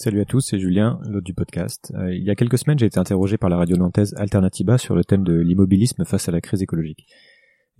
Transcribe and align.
Salut 0.00 0.20
à 0.20 0.24
tous, 0.24 0.42
c'est 0.42 0.60
Julien, 0.60 1.00
l'hôte 1.08 1.24
du 1.24 1.34
podcast. 1.34 1.92
Euh, 1.96 2.14
il 2.14 2.22
y 2.22 2.30
a 2.30 2.36
quelques 2.36 2.56
semaines, 2.56 2.78
j'ai 2.78 2.86
été 2.86 3.00
interrogé 3.00 3.36
par 3.36 3.50
la 3.50 3.56
radio 3.56 3.76
nantaise 3.76 4.14
Alternativa 4.16 4.78
sur 4.78 4.94
le 4.94 5.02
thème 5.02 5.24
de 5.24 5.34
l'immobilisme 5.34 6.04
face 6.04 6.28
à 6.28 6.30
la 6.30 6.40
crise 6.40 6.62
écologique. 6.62 7.08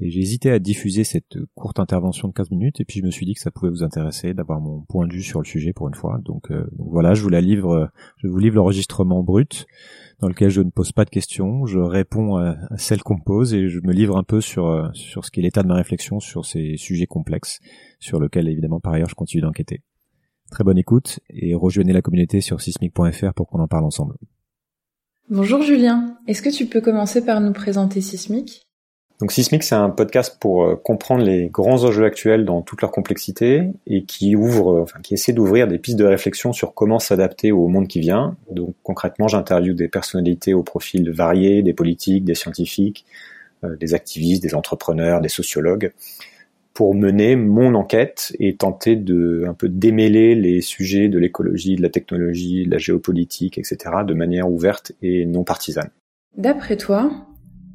Et 0.00 0.10
j'ai 0.10 0.18
hésité 0.18 0.50
à 0.50 0.58
diffuser 0.58 1.04
cette 1.04 1.38
courte 1.54 1.78
intervention 1.78 2.26
de 2.26 2.32
15 2.32 2.50
minutes, 2.50 2.80
et 2.80 2.84
puis 2.84 2.98
je 2.98 3.04
me 3.04 3.12
suis 3.12 3.24
dit 3.24 3.34
que 3.34 3.40
ça 3.40 3.52
pouvait 3.52 3.70
vous 3.70 3.84
intéresser 3.84 4.34
d'avoir 4.34 4.60
mon 4.60 4.80
point 4.80 5.06
de 5.06 5.12
vue 5.12 5.22
sur 5.22 5.38
le 5.38 5.44
sujet 5.44 5.72
pour 5.72 5.86
une 5.86 5.94
fois. 5.94 6.18
Donc, 6.24 6.50
euh, 6.50 6.68
voilà, 6.76 7.14
je 7.14 7.22
vous 7.22 7.28
la 7.28 7.40
livre, 7.40 7.88
je 8.16 8.26
vous 8.26 8.38
livre 8.38 8.56
l'enregistrement 8.56 9.22
brut, 9.22 9.68
dans 10.18 10.26
lequel 10.26 10.50
je 10.50 10.60
ne 10.60 10.70
pose 10.70 10.90
pas 10.90 11.04
de 11.04 11.10
questions, 11.10 11.66
je 11.66 11.78
réponds 11.78 12.34
à, 12.34 12.56
celles 12.78 13.04
qu'on 13.04 13.14
me 13.14 13.24
pose, 13.24 13.54
et 13.54 13.68
je 13.68 13.78
me 13.84 13.92
livre 13.92 14.16
un 14.16 14.24
peu 14.24 14.40
sur, 14.40 14.66
euh, 14.66 14.88
sur 14.92 15.24
ce 15.24 15.30
qui 15.30 15.38
est 15.38 15.44
l'état 15.44 15.62
de 15.62 15.68
ma 15.68 15.76
réflexion 15.76 16.18
sur 16.18 16.44
ces 16.44 16.78
sujets 16.78 17.06
complexes, 17.06 17.60
sur 18.00 18.20
lesquels 18.20 18.48
évidemment 18.48 18.80
par 18.80 18.94
ailleurs 18.94 19.08
je 19.08 19.14
continue 19.14 19.42
d'enquêter. 19.42 19.84
Très 20.50 20.64
bonne 20.64 20.78
écoute 20.78 21.20
et 21.30 21.54
rejoignez 21.54 21.92
la 21.92 22.02
communauté 22.02 22.40
sur 22.40 22.60
sismic.fr 22.60 23.34
pour 23.34 23.48
qu'on 23.48 23.60
en 23.60 23.68
parle 23.68 23.84
ensemble. 23.84 24.16
Bonjour 25.30 25.62
Julien, 25.62 26.16
est-ce 26.26 26.40
que 26.40 26.48
tu 26.48 26.66
peux 26.66 26.80
commencer 26.80 27.24
par 27.24 27.40
nous 27.40 27.52
présenter 27.52 28.00
Sismic? 28.00 28.62
Donc 29.20 29.32
Sismic, 29.32 29.64
c'est 29.64 29.74
un 29.74 29.90
podcast 29.90 30.38
pour 30.40 30.62
euh, 30.62 30.76
comprendre 30.76 31.24
les 31.24 31.48
grands 31.48 31.82
enjeux 31.82 32.04
actuels 32.04 32.44
dans 32.44 32.62
toute 32.62 32.80
leur 32.80 32.92
complexité 32.92 33.64
et 33.86 34.04
qui 34.04 34.36
ouvre, 34.36 34.76
euh, 34.76 34.82
enfin 34.82 35.00
qui 35.00 35.12
essaie 35.12 35.32
d'ouvrir 35.32 35.66
des 35.66 35.78
pistes 35.78 35.98
de 35.98 36.04
réflexion 36.04 36.52
sur 36.52 36.72
comment 36.72 37.00
s'adapter 37.00 37.50
au 37.50 37.66
monde 37.66 37.88
qui 37.88 37.98
vient. 37.98 38.36
Donc 38.50 38.76
concrètement, 38.84 39.26
j'interviewe 39.26 39.74
des 39.74 39.88
personnalités 39.88 40.54
au 40.54 40.62
profil 40.62 41.10
variés, 41.10 41.62
des 41.62 41.74
politiques, 41.74 42.24
des 42.24 42.36
scientifiques, 42.36 43.04
euh, 43.64 43.76
des 43.76 43.92
activistes, 43.92 44.42
des 44.42 44.54
entrepreneurs, 44.54 45.20
des 45.20 45.28
sociologues, 45.28 45.92
pour 46.78 46.94
mener 46.94 47.34
mon 47.34 47.74
enquête 47.74 48.36
et 48.38 48.54
tenter 48.54 48.94
de 48.94 49.42
un 49.48 49.52
peu 49.52 49.68
démêler 49.68 50.36
les 50.36 50.60
sujets 50.60 51.08
de 51.08 51.18
l'écologie, 51.18 51.74
de 51.74 51.82
la 51.82 51.88
technologie, 51.88 52.66
de 52.66 52.70
la 52.70 52.78
géopolitique, 52.78 53.58
etc. 53.58 53.78
de 54.06 54.14
manière 54.14 54.48
ouverte 54.48 54.92
et 55.02 55.26
non 55.26 55.42
partisane. 55.42 55.90
D'après 56.36 56.76
toi, 56.76 57.10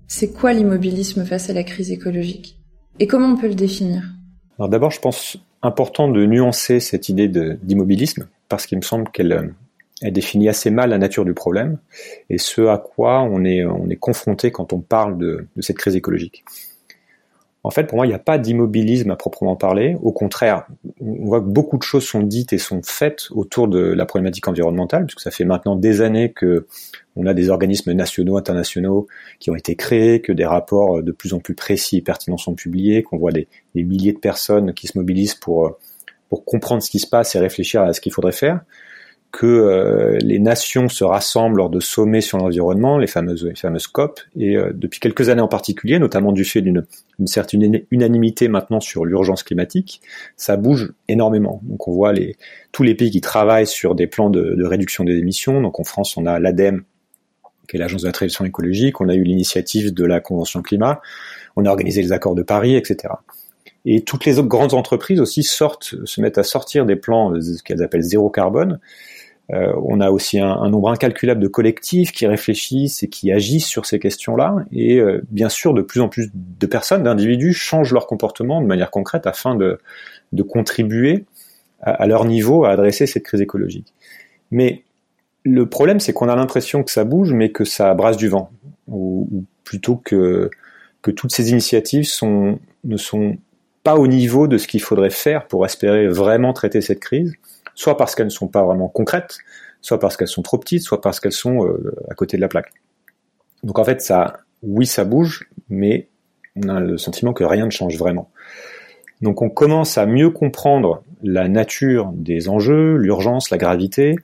c'est 0.07 0.31
quoi 0.31 0.53
l'immobilisme 0.53 1.25
face 1.25 1.49
à 1.49 1.53
la 1.53 1.63
crise 1.65 1.91
écologique? 1.91 2.61
Et 2.97 3.05
comment 3.05 3.27
on 3.27 3.35
peut 3.35 3.49
le 3.49 3.55
définir? 3.55 4.03
Alors 4.57 4.69
d'abord, 4.69 4.91
je 4.91 5.01
pense 5.01 5.35
important 5.61 6.07
de 6.07 6.25
nuancer 6.25 6.79
cette 6.79 7.09
idée 7.09 7.27
d'immobilisme 7.61 8.29
parce 8.47 8.65
qu'il 8.65 8.77
me 8.77 8.83
semble 8.83 9.11
qu'elle 9.11 9.53
elle 10.01 10.13
définit 10.13 10.47
assez 10.47 10.71
mal 10.71 10.91
la 10.91 10.97
nature 10.97 11.25
du 11.25 11.33
problème 11.33 11.77
et 12.29 12.37
ce 12.37 12.67
à 12.67 12.77
quoi 12.77 13.21
on 13.21 13.43
est, 13.43 13.65
on 13.65 13.89
est 13.89 13.97
confronté 13.97 14.51
quand 14.51 14.71
on 14.71 14.79
parle 14.79 15.17
de, 15.17 15.45
de 15.57 15.61
cette 15.61 15.77
crise 15.77 15.97
écologique. 15.97 16.45
En 17.65 17.69
fait, 17.69 17.85
pour 17.85 17.95
moi, 17.95 18.05
il 18.05 18.09
n'y 18.09 18.15
a 18.15 18.19
pas 18.19 18.37
d'immobilisme 18.37 19.09
à 19.11 19.15
proprement 19.15 19.55
parler. 19.55 19.95
Au 20.01 20.11
contraire, 20.11 20.67
on 20.99 21.25
voit 21.25 21.39
que 21.39 21.47
beaucoup 21.47 21.77
de 21.77 21.83
choses 21.83 22.03
sont 22.03 22.21
dites 22.21 22.51
et 22.51 22.57
sont 22.57 22.81
faites 22.83 23.27
autour 23.31 23.69
de 23.69 23.79
la 23.79 24.05
problématique 24.05 24.49
environnementale, 24.49 25.05
puisque 25.05 25.21
ça 25.21 25.31
fait 25.31 25.45
maintenant 25.45 25.77
des 25.77 26.01
années 26.01 26.33
que 26.33 26.67
on 27.15 27.25
a 27.25 27.33
des 27.33 27.49
organismes 27.49 27.93
nationaux, 27.93 28.37
internationaux 28.37 29.07
qui 29.39 29.49
ont 29.49 29.55
été 29.55 29.75
créés, 29.75 30.19
que 30.19 30.33
des 30.33 30.45
rapports 30.45 31.01
de 31.01 31.11
plus 31.13 31.33
en 31.33 31.39
plus 31.39 31.55
précis 31.55 31.97
et 31.97 32.01
pertinents 32.01 32.37
sont 32.37 32.55
publiés, 32.55 33.01
qu'on 33.01 33.17
voit 33.17 33.31
des, 33.31 33.47
milliers 33.75 34.13
de 34.13 34.19
personnes 34.19 34.73
qui 34.73 34.87
se 34.87 34.97
mobilisent 34.97 35.35
pour 35.35 35.77
comprendre 36.45 36.83
ce 36.83 36.89
qui 36.89 36.99
se 36.99 37.07
passe 37.07 37.35
et 37.35 37.39
réfléchir 37.39 37.81
à 37.83 37.93
ce 37.93 38.01
qu'il 38.01 38.11
faudrait 38.11 38.31
faire 38.33 38.61
que 39.33 39.47
euh, 39.47 40.19
les 40.21 40.37
nations 40.37 40.89
se 40.89 41.03
rassemblent 41.03 41.57
lors 41.57 41.71
de 41.71 41.79
sommets 41.79 42.21
sur 42.21 42.37
l'environnement, 42.37 42.99
les 42.99 43.07
fameuses, 43.07 43.45
les 43.45 43.55
fameuses 43.55 43.87
COP, 43.87 44.19
et 44.37 44.55
euh, 44.55 44.71
depuis 44.75 44.99
quelques 44.99 45.27
années 45.29 45.41
en 45.41 45.47
particulier, 45.47 45.97
notamment 45.97 46.31
du 46.31 46.45
fait 46.45 46.61
d'une 46.61 46.85
certaine 47.25 47.81
unanimité 47.89 48.47
maintenant 48.47 48.79
sur 48.79 49.05
l'urgence 49.05 49.41
climatique, 49.41 50.01
ça 50.37 50.55
bouge 50.55 50.93
énormément. 51.07 51.61
Donc 51.63 51.87
on 51.87 51.93
voit 51.93 52.13
les, 52.13 52.37
tous 52.71 52.83
les 52.83 52.93
pays 52.93 53.09
qui 53.09 53.21
travaillent 53.21 53.65
sur 53.65 53.95
des 53.95 54.05
plans 54.05 54.29
de, 54.29 54.53
de 54.53 54.65
réduction 54.65 55.03
des 55.03 55.17
émissions. 55.17 55.61
Donc 55.61 55.79
en 55.79 55.83
France, 55.83 56.15
on 56.15 56.27
a 56.27 56.37
l'ADEME, 56.39 56.83
qui 57.67 57.77
est 57.77 57.79
l'agence 57.79 58.03
de 58.03 58.07
la 58.07 58.13
transition 58.13 58.45
écologique, 58.45 59.01
on 59.01 59.09
a 59.09 59.15
eu 59.15 59.23
l'initiative 59.23 59.95
de 59.95 60.05
la 60.05 60.19
Convention 60.19 60.61
climat, 60.61 61.01
on 61.55 61.65
a 61.65 61.69
organisé 61.69 62.03
les 62.03 62.11
accords 62.11 62.35
de 62.35 62.43
Paris, 62.43 62.75
etc. 62.75 63.15
Et 63.85 64.03
toutes 64.03 64.25
les 64.25 64.37
autres 64.37 64.47
grandes 64.47 64.75
entreprises 64.75 65.19
aussi 65.19 65.41
sortent, 65.41 65.95
se 66.05 66.21
mettent 66.21 66.37
à 66.37 66.43
sortir 66.43 66.85
des 66.85 66.95
plans, 66.95 67.33
ce 67.41 67.63
qu'elles 67.63 67.81
appellent 67.81 68.03
zéro 68.03 68.29
carbone, 68.29 68.79
euh, 69.51 69.73
on 69.83 69.99
a 69.99 70.09
aussi 70.09 70.39
un, 70.39 70.69
nombre 70.69 70.89
incalculable 70.89 71.41
de 71.41 71.47
collectifs 71.47 72.11
qui 72.11 72.25
réfléchissent 72.25 73.03
et 73.03 73.09
qui 73.09 73.31
agissent 73.31 73.67
sur 73.67 73.85
ces 73.85 73.99
questions-là. 73.99 74.55
Et 74.71 74.99
euh, 74.99 75.21
bien 75.29 75.49
sûr, 75.49 75.73
de 75.73 75.81
plus 75.81 75.99
en 75.99 76.07
plus 76.07 76.31
de 76.33 76.65
personnes, 76.65 77.03
d'individus, 77.03 77.53
changent 77.53 77.91
leur 77.91 78.07
comportement 78.07 78.61
de 78.61 78.67
manière 78.67 78.89
concrète 78.89 79.27
afin 79.27 79.55
de, 79.55 79.79
contribuer 80.47 81.25
à, 81.81 82.07
leur 82.07 82.25
niveau 82.25 82.63
à 82.63 82.71
adresser 82.71 83.05
cette 83.05 83.23
crise 83.23 83.41
écologique. 83.41 83.93
Mais 84.51 84.83
le 85.43 85.67
problème, 85.67 85.99
c'est 85.99 86.13
qu'on 86.13 86.29
a 86.29 86.35
l'impression 86.35 86.83
que 86.83 86.91
ça 86.91 87.03
bouge, 87.03 87.33
mais 87.33 87.51
que 87.51 87.65
ça 87.65 87.93
brasse 87.93 88.17
du 88.17 88.29
vent, 88.29 88.49
ou, 88.87 89.45
plutôt 89.63 89.97
que, 89.97 90.49
toutes 91.01 91.33
ces 91.35 91.51
initiatives 91.51 92.09
ne 92.85 92.97
sont 92.97 93.37
pas 93.83 93.97
au 93.97 94.07
niveau 94.07 94.47
de 94.47 94.57
ce 94.57 94.67
qu'il 94.67 94.81
faudrait 94.81 95.09
faire 95.09 95.47
pour 95.47 95.65
espérer 95.65 96.07
vraiment 96.07 96.53
traiter 96.53 96.79
cette 96.79 97.01
crise 97.01 97.33
soit 97.75 97.97
parce 97.97 98.15
qu'elles 98.15 98.27
ne 98.27 98.31
sont 98.31 98.47
pas 98.47 98.63
vraiment 98.63 98.87
concrètes, 98.87 99.37
soit 99.81 99.99
parce 99.99 100.17
qu'elles 100.17 100.27
sont 100.27 100.41
trop 100.41 100.57
petites, 100.57 100.83
soit 100.83 101.01
parce 101.01 101.19
qu'elles 101.19 101.31
sont 101.31 101.65
euh, 101.65 101.95
à 102.09 102.15
côté 102.15 102.37
de 102.37 102.41
la 102.41 102.47
plaque. 102.47 102.71
Donc 103.63 103.79
en 103.79 103.83
fait, 103.83 104.01
ça, 104.01 104.37
oui, 104.61 104.85
ça 104.85 105.05
bouge, 105.05 105.49
mais 105.69 106.07
on 106.55 106.69
a 106.69 106.79
le 106.79 106.97
sentiment 106.97 107.33
que 107.33 107.43
rien 107.43 107.65
ne 107.65 107.71
change 107.71 107.97
vraiment. 107.97 108.29
Donc 109.21 109.41
on 109.41 109.49
commence 109.49 109.97
à 109.97 110.05
mieux 110.05 110.29
comprendre 110.29 111.03
la 111.21 111.47
nature 111.47 112.11
des 112.13 112.49
enjeux, 112.49 112.97
l'urgence, 112.97 113.49
la 113.49 113.57
gravité, 113.57 114.15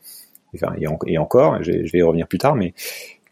et, 1.08 1.18
encore, 1.18 1.62
je 1.62 1.72
vais 1.72 2.00
y 2.00 2.02
revenir 2.02 2.28
plus 2.28 2.40
tard, 2.40 2.56
mais, 2.56 2.74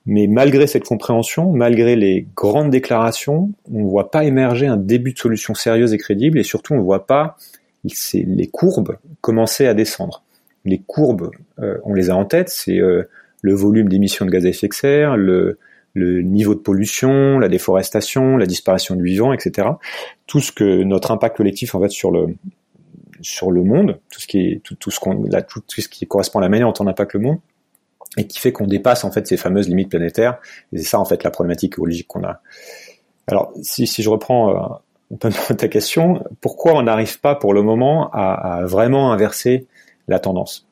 mais 0.06 0.28
malgré 0.28 0.68
cette 0.68 0.84
compréhension, 0.84 1.52
malgré 1.52 1.96
les 1.96 2.28
grandes 2.36 2.70
déclarations, 2.70 3.52
on 3.72 3.80
ne 3.80 3.88
voit 3.88 4.12
pas 4.12 4.24
émerger 4.24 4.68
un 4.68 4.78
début 4.78 5.14
de 5.14 5.18
solution 5.18 5.54
sérieuse 5.56 5.94
et 5.94 5.98
crédible, 5.98 6.38
et 6.38 6.44
surtout 6.44 6.74
on 6.74 6.78
ne 6.78 6.84
voit 6.84 7.08
pas 7.08 7.36
les 7.84 8.48
courbes 8.48 8.98
commençaient 9.22 9.68
à 9.68 9.74
descendre. 9.74 10.24
Les 10.66 10.80
courbes, 10.80 11.32
euh, 11.60 11.78
on 11.84 11.94
les 11.94 12.10
a 12.10 12.16
en 12.16 12.26
tête, 12.26 12.50
c'est 12.50 12.80
euh, 12.80 13.04
le 13.42 13.54
volume 13.54 13.88
d'émissions 13.88 14.26
de 14.26 14.32
gaz 14.32 14.46
à 14.46 14.50
effet 14.50 14.68
de 14.68 14.74
serre, 14.74 15.18
le, 15.18 15.58
niveau 15.96 16.54
de 16.54 16.60
pollution, 16.60 17.40
la 17.40 17.48
déforestation, 17.48 18.38
la 18.38 18.46
disparition 18.46 18.96
du 18.96 19.04
vivant, 19.04 19.34
etc. 19.34 19.68
Tout 20.28 20.42
ce 20.42 20.52
que 20.52 20.84
notre 20.84 21.10
impact 21.10 21.38
collectif 21.38 21.74
en 21.74 21.82
fait 21.82 21.90
sur 21.90 22.12
le 22.12 22.36
sur 23.22 23.50
le 23.50 23.64
monde, 23.64 24.00
tout 24.12 24.20
ce 24.20 24.28
qui 24.28 24.40
est 24.42 24.62
tout, 24.64 24.92
ce 24.92 25.00
qu'on 25.00 25.24
tout, 25.24 25.62
tout, 25.62 25.82
ce 25.82 25.88
qui 25.90 26.06
correspond 26.06 26.38
à 26.38 26.44
la 26.44 26.50
manière 26.50 26.72
dont 26.72 26.84
on 26.84 26.88
impacte 26.88 27.14
le 27.14 27.22
monde 27.22 27.40
et 28.16 28.28
qui 28.28 28.40
fait 28.40 28.52
qu'on 28.52 28.68
dépasse 28.68 29.06
en 29.06 29.12
fait 29.12 29.26
ces 29.26 29.38
fameuses 29.38 29.70
limites 29.70 29.90
planétaires. 29.90 30.38
Et 30.72 30.78
c'est 30.78 30.84
ça 30.84 31.00
en 31.00 31.06
fait 31.06 31.24
la 31.24 31.32
problématique 31.32 31.74
écologique 31.74 32.08
qu'on 32.08 32.24
a. 32.24 32.42
Alors 33.26 33.52
si, 33.64 33.88
si 33.88 34.04
je 34.04 34.10
reprends 34.12 34.80
euh, 35.12 35.54
ta 35.58 35.68
question, 35.68 36.24
pourquoi 36.42 36.74
on 36.74 36.84
n'arrive 36.84 37.20
pas 37.20 37.36
pour 37.36 37.54
le 37.54 37.62
moment 37.62 38.10
à, 38.12 38.62
vraiment 38.66 39.12
inverser 39.12 39.68
la 40.08 40.20
tendance? 40.20 40.68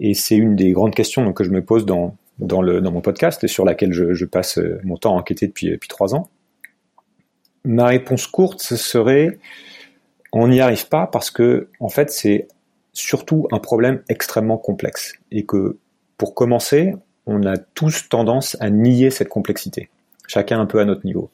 Et 0.00 0.14
c'est 0.14 0.36
une 0.36 0.56
des 0.56 0.72
grandes 0.72 0.94
questions 0.94 1.32
que 1.32 1.44
je 1.44 1.50
me 1.50 1.64
pose 1.64 1.86
dans, 1.86 2.16
mon 2.38 3.00
podcast 3.00 3.44
et 3.44 3.48
sur 3.48 3.64
laquelle 3.64 3.92
je, 3.92 4.24
passe 4.24 4.58
mon 4.84 4.96
temps 4.96 5.14
à 5.14 5.18
enquêter 5.18 5.46
depuis, 5.46 5.70
depuis 5.70 5.88
trois 5.88 6.14
ans. 6.14 6.28
Ma 7.64 7.86
réponse 7.86 8.26
courte, 8.26 8.60
ce 8.60 8.76
serait 8.76 9.38
on 10.32 10.48
n'y 10.48 10.60
arrive 10.60 10.88
pas 10.88 11.06
parce 11.06 11.30
que, 11.30 11.68
en 11.78 11.88
fait, 11.88 12.10
c'est 12.10 12.48
surtout 12.94 13.46
un 13.52 13.58
problème 13.58 14.02
extrêmement 14.08 14.58
complexe 14.58 15.14
et 15.30 15.44
que, 15.44 15.76
pour 16.16 16.34
commencer, 16.34 16.94
on 17.26 17.44
a 17.44 17.56
tous 17.56 18.08
tendance 18.08 18.56
à 18.60 18.70
nier 18.70 19.10
cette 19.10 19.28
complexité, 19.28 19.90
chacun 20.26 20.58
un 20.60 20.66
peu 20.66 20.80
à 20.80 20.84
notre 20.84 21.04
niveau 21.04 21.30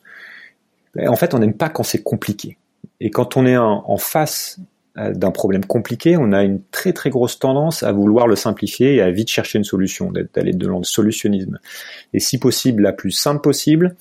en 0.96 1.16
fait, 1.16 1.34
on 1.34 1.38
n'aime 1.38 1.54
pas 1.54 1.68
quand 1.68 1.82
c'est 1.82 2.02
compliqué. 2.02 2.56
Et 3.00 3.10
quand 3.10 3.36
on 3.36 3.46
est 3.46 3.56
en, 3.56 3.96
face 3.96 4.58
euh, 4.96 5.12
d'un 5.12 5.30
problème 5.30 5.64
compliqué, 5.64 6.16
on 6.16 6.32
a 6.32 6.42
une 6.42 6.60
très 6.70 6.92
très 6.92 7.10
grosse 7.10 7.38
tendance 7.38 7.82
à 7.82 7.92
vouloir 7.92 8.26
le 8.26 8.36
simplifier 8.36 8.96
et 8.96 9.02
à 9.02 9.10
vite 9.10 9.28
chercher 9.28 9.58
une 9.58 9.64
solution, 9.64 10.12
d'aller 10.34 10.52
de 10.52 10.66
le 10.66 10.82
solutionnisme. 10.82 11.58
Et 12.12 12.20
si 12.20 12.38
possible, 12.38 12.82
la 12.82 12.92
plus 12.92 13.10
simple 13.10 13.40
possible 13.40 13.94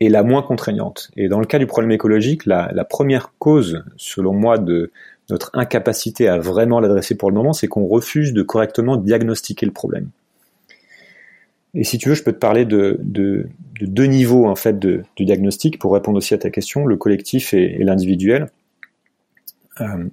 et 0.00 0.08
la 0.08 0.22
moins 0.22 0.42
contraignante. 0.42 1.10
Et 1.16 1.28
dans 1.28 1.40
le 1.40 1.46
cas 1.46 1.58
du 1.58 1.66
problème 1.66 1.92
écologique, 1.92 2.46
la 2.46 2.84
première 2.84 3.32
cause, 3.38 3.84
selon 3.96 4.32
moi, 4.34 4.58
de 4.58 4.90
notre 5.30 5.50
incapacité 5.54 6.28
à 6.28 6.38
vraiment 6.38 6.80
l'adresser 6.80 7.16
pour 7.16 7.30
le 7.30 7.36
moment, 7.36 7.52
c'est 7.52 7.68
qu'on 7.68 7.86
refuse 7.86 8.32
de 8.32 8.42
correctement 8.42 8.96
diagnostiquer 8.96 9.66
le 9.66 9.72
problème. 9.72 10.10
Et 11.74 11.84
si 11.84 11.98
tu 11.98 12.08
veux, 12.08 12.14
je 12.14 12.22
peux 12.22 12.32
te 12.32 12.38
parler 12.38 12.64
de, 12.64 12.98
de, 13.02 13.48
de 13.80 13.86
deux 13.86 14.04
niveaux 14.04 14.46
en 14.46 14.56
fait 14.56 14.78
de, 14.78 15.02
diagnostic 15.18 15.78
pour 15.78 15.92
répondre 15.92 16.18
aussi 16.18 16.34
à 16.34 16.38
ta 16.38 16.50
question, 16.50 16.86
le 16.86 16.96
collectif 16.96 17.54
et, 17.54 17.78
l'individuel. 17.78 18.50
Euh, 19.80 20.04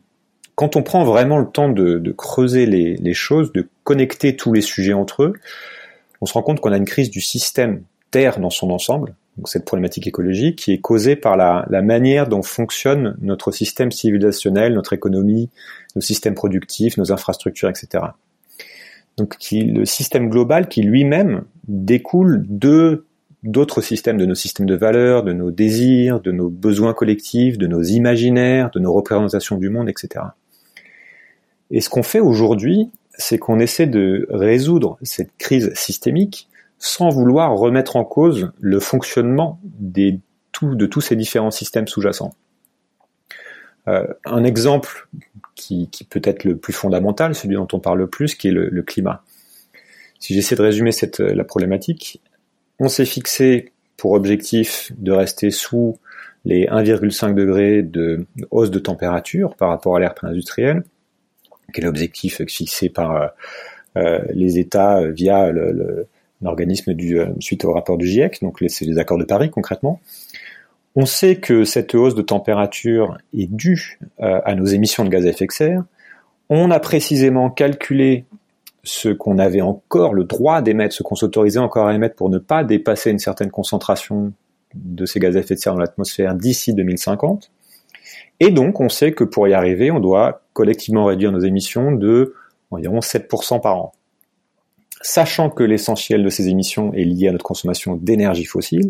quand 0.55 0.75
on 0.75 0.83
prend 0.83 1.03
vraiment 1.03 1.37
le 1.37 1.47
temps 1.47 1.69
de, 1.69 2.11
creuser 2.11 2.65
les, 2.65 3.13
choses, 3.13 3.51
de 3.51 3.67
connecter 3.83 4.35
tous 4.35 4.53
les 4.53 4.61
sujets 4.61 4.93
entre 4.93 5.23
eux, 5.23 5.33
on 6.21 6.25
se 6.25 6.33
rend 6.33 6.43
compte 6.43 6.59
qu'on 6.59 6.71
a 6.71 6.77
une 6.77 6.85
crise 6.85 7.09
du 7.09 7.21
système 7.21 7.83
Terre 8.11 8.39
dans 8.39 8.49
son 8.49 8.71
ensemble, 8.71 9.15
donc 9.37 9.47
cette 9.47 9.65
problématique 9.65 10.05
écologique, 10.05 10.57
qui 10.57 10.73
est 10.73 10.79
causée 10.79 11.15
par 11.15 11.37
la 11.37 11.81
manière 11.81 12.27
dont 12.27 12.43
fonctionne 12.43 13.15
notre 13.21 13.51
système 13.51 13.91
civilisationnel, 13.91 14.73
notre 14.73 14.93
économie, 14.93 15.49
nos 15.95 16.01
systèmes 16.01 16.35
productifs, 16.35 16.97
nos 16.97 17.11
infrastructures, 17.11 17.69
etc. 17.69 18.03
Donc 19.17 19.37
qui, 19.37 19.63
le 19.63 19.85
système 19.85 20.29
global 20.29 20.67
qui 20.67 20.81
lui-même 20.81 21.43
découle 21.67 22.45
de 22.47 23.05
d'autres 23.43 23.81
systèmes, 23.81 24.17
de 24.17 24.25
nos 24.25 24.35
systèmes 24.35 24.67
de 24.67 24.75
valeurs, 24.75 25.23
de 25.23 25.33
nos 25.33 25.49
désirs, 25.49 26.19
de 26.19 26.31
nos 26.31 26.49
besoins 26.49 26.93
collectifs, 26.93 27.57
de 27.57 27.67
nos 27.67 27.81
imaginaires, 27.81 28.69
de 28.71 28.79
nos 28.79 28.93
représentations 28.93 29.57
du 29.57 29.69
monde, 29.69 29.89
etc. 29.89 30.25
Et 31.71 31.81
ce 31.81 31.89
qu'on 31.89 32.03
fait 32.03 32.19
aujourd'hui, 32.19 32.91
c'est 33.13 33.37
qu'on 33.37 33.59
essaie 33.59 33.87
de 33.87 34.27
résoudre 34.29 34.97
cette 35.01 35.35
crise 35.37 35.73
systémique 35.73 36.49
sans 36.77 37.09
vouloir 37.09 37.55
remettre 37.55 37.95
en 37.95 38.03
cause 38.03 38.51
le 38.59 38.79
fonctionnement 38.79 39.59
des, 39.63 40.19
tout, 40.51 40.75
de 40.75 40.85
tous 40.85 41.01
ces 41.01 41.15
différents 41.15 41.51
systèmes 41.51 41.87
sous-jacents. 41.87 42.33
Euh, 43.87 44.05
un 44.25 44.43
exemple 44.43 45.07
qui, 45.55 45.89
peut 46.09 46.21
être 46.23 46.43
le 46.43 46.57
plus 46.57 46.73
fondamental, 46.73 47.35
celui 47.35 47.55
dont 47.55 47.67
on 47.73 47.79
parle 47.79 47.99
le 47.99 48.07
plus, 48.07 48.35
qui 48.35 48.47
est 48.47 48.51
le, 48.51 48.81
climat. 48.81 49.23
Si 50.19 50.33
j'essaie 50.33 50.55
de 50.55 50.61
résumer 50.61 50.91
cette, 50.91 51.19
la 51.19 51.43
problématique, 51.43 52.21
on 52.79 52.87
s'est 52.87 53.05
fixé 53.05 53.71
pour 53.97 54.13
objectif 54.13 54.91
de 54.97 55.11
rester 55.11 55.51
sous 55.51 55.97
les 56.45 56.65
1,5 56.65 57.35
degrés 57.35 57.83
de 57.83 58.25
hausse 58.49 58.71
de 58.71 58.79
température 58.79 59.55
par 59.55 59.69
rapport 59.69 59.95
à 59.95 59.99
l'ère 59.99 60.15
pré-industrielle, 60.15 60.83
qui 61.73 61.81
est 61.81 61.83
l'objectif 61.83 62.41
fixé 62.47 62.89
par 62.89 63.15
euh, 63.15 63.27
euh 63.97 64.19
les 64.33 64.57
États 64.57 65.05
via 65.05 65.51
l'organisme 66.41 66.91
euh, 66.91 67.27
suite 67.39 67.65
au 67.65 67.73
rapport 67.73 67.97
du 67.97 68.07
GIEC, 68.07 68.41
donc 68.41 68.63
c'est 68.67 68.85
les 68.85 68.97
accords 68.97 69.19
de 69.19 69.25
Paris 69.25 69.49
concrètement. 69.49 70.01
On 70.95 71.05
sait 71.05 71.37
que 71.37 71.63
cette 71.63 71.95
hausse 71.95 72.15
de 72.15 72.21
température 72.21 73.17
est 73.33 73.51
due 73.51 73.99
euh, 74.21 74.41
à 74.43 74.55
nos 74.55 74.65
émissions 74.65 75.05
de 75.05 75.09
gaz 75.09 75.25
à 75.25 75.29
effet 75.29 75.45
de 75.45 75.51
serre. 75.51 75.83
On 76.49 76.69
a 76.69 76.79
précisément 76.79 77.49
calculé 77.49 78.25
ce 78.83 79.09
qu'on 79.09 79.37
avait 79.37 79.61
encore 79.61 80.13
le 80.13 80.25
droit 80.25 80.61
d'émettre, 80.61 80.93
ce 80.93 81.03
qu'on 81.03 81.15
s'autorisait 81.15 81.59
encore 81.59 81.87
à 81.87 81.93
émettre 81.93 82.15
pour 82.15 82.29
ne 82.29 82.39
pas 82.39 82.63
dépasser 82.63 83.11
une 83.11 83.19
certaine 83.19 83.51
concentration 83.51 84.33
de 84.73 85.05
ces 85.05 85.19
gaz 85.19 85.37
à 85.37 85.39
effet 85.39 85.55
de 85.55 85.59
serre 85.59 85.73
dans 85.73 85.79
l'atmosphère 85.79 86.35
d'ici 86.35 86.73
2050. 86.73 87.51
Et 88.41 88.49
donc, 88.49 88.81
on 88.81 88.89
sait 88.89 89.11
que 89.11 89.23
pour 89.23 89.47
y 89.47 89.53
arriver, 89.53 89.91
on 89.91 89.99
doit 89.99 90.41
collectivement 90.53 91.05
réduire 91.05 91.31
nos 91.31 91.39
émissions 91.39 91.91
de 91.91 92.33
environ 92.71 92.99
7% 92.99 93.61
par 93.61 93.77
an. 93.77 93.93
Sachant 95.01 95.49
que 95.49 95.63
l'essentiel 95.63 96.23
de 96.23 96.29
ces 96.29 96.47
émissions 96.47 96.93
est 96.93 97.03
lié 97.03 97.27
à 97.27 97.31
notre 97.31 97.45
consommation 97.45 97.95
d'énergie 97.95 98.45
fossile, 98.45 98.89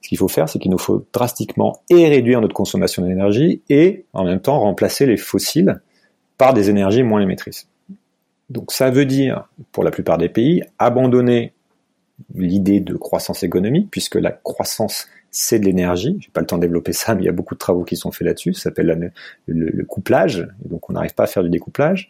ce 0.00 0.08
qu'il 0.08 0.18
faut 0.18 0.28
faire, 0.28 0.48
c'est 0.48 0.58
qu'il 0.58 0.70
nous 0.70 0.78
faut 0.78 1.04
drastiquement 1.12 1.82
et 1.90 2.08
réduire 2.08 2.40
notre 2.40 2.54
consommation 2.54 3.04
d'énergie 3.04 3.62
et 3.68 4.04
en 4.12 4.24
même 4.24 4.40
temps 4.40 4.58
remplacer 4.60 5.06
les 5.06 5.16
fossiles 5.16 5.80
par 6.38 6.54
des 6.54 6.70
énergies 6.70 7.02
moins 7.02 7.20
émettrices. 7.20 7.68
Donc 8.48 8.72
ça 8.72 8.90
veut 8.90 9.04
dire, 9.04 9.48
pour 9.72 9.84
la 9.84 9.90
plupart 9.90 10.18
des 10.18 10.28
pays, 10.28 10.62
abandonner 10.78 11.52
l'idée 12.34 12.80
de 12.80 12.94
croissance 12.94 13.42
économique, 13.42 13.88
puisque 13.90 14.16
la 14.16 14.32
croissance, 14.32 15.06
c'est 15.30 15.58
de 15.58 15.64
l'énergie. 15.64 16.16
J'ai 16.20 16.30
pas 16.30 16.40
le 16.40 16.46
temps 16.46 16.56
de 16.56 16.62
développer 16.62 16.92
ça, 16.92 17.14
mais 17.14 17.22
il 17.22 17.26
y 17.26 17.28
a 17.28 17.32
beaucoup 17.32 17.54
de 17.54 17.60
travaux 17.60 17.84
qui 17.84 17.96
sont 17.96 18.10
faits 18.10 18.26
là-dessus. 18.26 18.54
Ça 18.54 18.64
s'appelle 18.64 19.12
le, 19.46 19.84
couplage, 19.84 20.46
donc 20.64 20.90
on 20.90 20.94
n'arrive 20.94 21.14
pas 21.14 21.24
à 21.24 21.26
faire 21.26 21.42
du 21.42 21.50
découplage. 21.50 22.08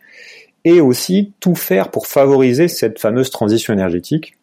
Et 0.65 0.81
aussi 0.81 1.33
tout 1.41 1.55
faire 1.55 1.91
pour 1.91 2.07
favoriser 2.07 2.69
cette 2.69 2.99
fameuse 2.99 3.31
transition 3.31 3.73
énergétique. 3.73 4.37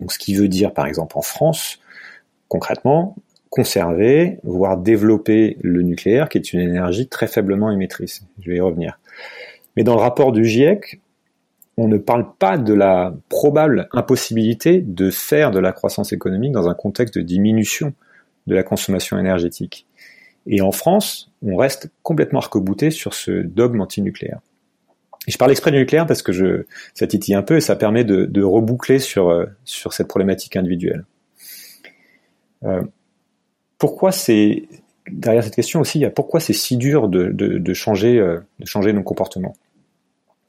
Donc 0.00 0.12
ce 0.12 0.18
qui 0.18 0.34
veut 0.34 0.48
dire, 0.48 0.72
par 0.72 0.86
exemple, 0.86 1.16
en 1.18 1.22
France, 1.22 1.80
concrètement, 2.48 3.16
conserver, 3.50 4.38
voire 4.42 4.76
développer 4.76 5.56
le 5.62 5.82
nucléaire, 5.82 6.28
qui 6.28 6.38
est 6.38 6.52
une 6.52 6.60
énergie 6.60 7.08
très 7.08 7.26
faiblement 7.26 7.70
émettrice. 7.70 8.24
Je 8.40 8.50
vais 8.50 8.56
y 8.56 8.60
revenir. 8.60 8.98
Mais 9.76 9.84
dans 9.84 9.94
le 9.94 10.00
rapport 10.00 10.32
du 10.32 10.44
GIEC, 10.44 11.00
on 11.76 11.88
ne 11.88 11.98
parle 11.98 12.26
pas 12.38 12.56
de 12.56 12.72
la 12.72 13.14
probable 13.28 13.88
impossibilité 13.92 14.80
de 14.80 15.10
faire 15.10 15.50
de 15.50 15.58
la 15.58 15.72
croissance 15.72 16.12
économique 16.12 16.52
dans 16.52 16.68
un 16.68 16.74
contexte 16.74 17.16
de 17.18 17.22
diminution 17.22 17.92
de 18.46 18.54
la 18.54 18.62
consommation 18.62 19.18
énergétique. 19.18 19.86
Et 20.46 20.60
en 20.60 20.72
France, 20.72 21.30
on 21.42 21.56
reste 21.56 21.90
complètement 22.02 22.38
arc-bouté 22.38 22.90
sur 22.90 23.14
ce 23.14 23.30
dogme 23.42 23.80
anti-nucléaire. 23.80 24.40
Et 25.26 25.32
je 25.32 25.38
parle 25.38 25.50
exprès 25.50 25.72
du 25.72 25.78
nucléaire 25.78 26.06
parce 26.06 26.22
que 26.22 26.32
je, 26.32 26.64
ça 26.94 27.06
titille 27.06 27.34
un 27.34 27.42
peu 27.42 27.56
et 27.56 27.60
ça 27.60 27.74
permet 27.74 28.04
de, 28.04 28.42
reboucler 28.42 28.98
euh, 29.16 29.46
sur 29.64 29.92
cette 29.92 30.08
problématique 30.08 30.56
individuelle. 30.56 31.04
Euh, 32.64 32.82
pourquoi 33.78 34.12
c'est 34.12 34.68
derrière 35.10 35.44
cette 35.44 35.54
question 35.54 35.80
aussi, 35.80 35.98
il 35.98 36.02
y 36.02 36.06
a 36.06 36.10
pourquoi 36.10 36.40
c'est 36.40 36.52
si 36.52 36.76
dur 36.76 37.08
de, 37.08 37.30
de, 37.30 37.74
changer, 37.74 38.18
euh, 38.18 38.40
de 38.58 38.66
changer 38.66 38.92
nos 38.92 39.02
comportements? 39.02 39.54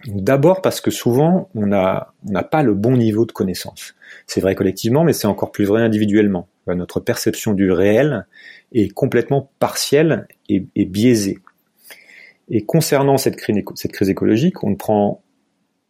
D'abord 0.06 0.62
parce 0.62 0.80
que 0.80 0.92
souvent, 0.92 1.50
on 1.56 1.68
n'a 1.68 2.14
on 2.30 2.44
pas 2.44 2.64
le 2.64 2.74
bon 2.74 2.98
niveau 2.98 3.26
de 3.26 3.32
connaissance. 3.32 3.96
C'est 4.28 4.42
vrai 4.42 4.56
collectivement, 4.56 5.04
mais 5.04 5.14
c'est 5.14 5.28
encore 5.28 5.52
plus 5.52 5.66
vrai 5.66 5.82
individuellement. 5.82 6.48
Euh, 6.70 6.76
notre 6.76 7.00
perception 7.00 7.54
du 7.54 7.72
réel 7.72 8.26
est 8.74 8.90
complètement 8.94 9.50
partielle 9.60 10.28
et, 10.50 10.86
biaisée. 10.86 11.40
Et 12.50 12.64
concernant 12.64 13.18
cette 13.18 13.36
crise, 13.36 13.58
cette 13.76 13.92
crise 13.92 14.10
écologique, 14.10 14.64
on 14.64 14.76
prend, 14.76 15.22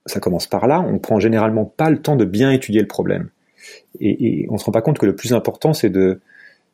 ça 0.05 0.19
commence 0.19 0.47
par 0.47 0.67
là, 0.67 0.81
on 0.81 0.93
ne 0.93 0.99
prend 0.99 1.19
généralement 1.19 1.65
pas 1.65 1.89
le 1.89 2.01
temps 2.01 2.15
de 2.15 2.25
bien 2.25 2.51
étudier 2.51 2.81
le 2.81 2.87
problème. 2.87 3.29
Et, 3.99 4.47
on 4.49 4.57
se 4.57 4.65
rend 4.65 4.71
pas 4.71 4.81
compte 4.81 4.99
que 4.99 5.05
le 5.05 5.15
plus 5.15 5.33
important, 5.33 5.73
c'est 5.73 5.89
de, 5.89 6.21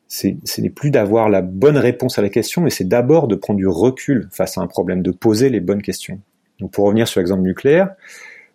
ce 0.07 0.61
n'est 0.61 0.69
plus 0.69 0.91
d'avoir 0.91 1.29
la 1.29 1.41
bonne 1.41 1.77
réponse 1.77 2.19
à 2.19 2.21
la 2.21 2.29
question, 2.29 2.61
mais 2.61 2.69
c'est 2.69 2.87
d'abord 2.87 3.27
de 3.27 3.35
prendre 3.35 3.57
du 3.57 3.67
recul 3.67 4.27
face 4.31 4.57
à 4.57 4.61
un 4.61 4.67
problème, 4.67 5.01
de 5.01 5.11
poser 5.11 5.49
les 5.49 5.59
bonnes 5.59 5.81
questions. 5.81 6.19
Donc 6.59 6.71
pour 6.71 6.85
revenir 6.85 7.07
sur 7.07 7.19
l'exemple 7.19 7.41
nucléaire, 7.41 7.95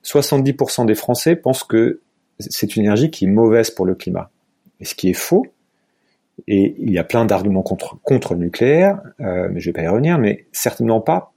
70% 0.04 0.86
des 0.86 0.94
Français 0.94 1.36
pensent 1.36 1.64
que 1.64 2.00
c'est 2.38 2.76
une 2.76 2.84
énergie 2.84 3.10
qui 3.10 3.24
est 3.24 3.28
mauvaise 3.28 3.70
pour 3.70 3.86
le 3.86 3.94
climat. 3.94 4.30
Et 4.80 4.84
ce 4.84 4.94
qui 4.94 5.10
est 5.10 5.14
faux, 5.14 5.46
et 6.46 6.76
il 6.78 6.92
y 6.92 6.98
a 6.98 7.04
plein 7.04 7.24
d'arguments 7.24 7.62
contre, 7.62 8.00
contre 8.02 8.34
le 8.34 8.40
nucléaire, 8.40 9.00
euh, 9.20 9.48
mais 9.50 9.58
je 9.60 9.66
vais 9.66 9.72
pas 9.72 9.82
y 9.82 9.88
revenir, 9.88 10.18
mais 10.18 10.46
certainement 10.52 11.00
pas 11.00 11.32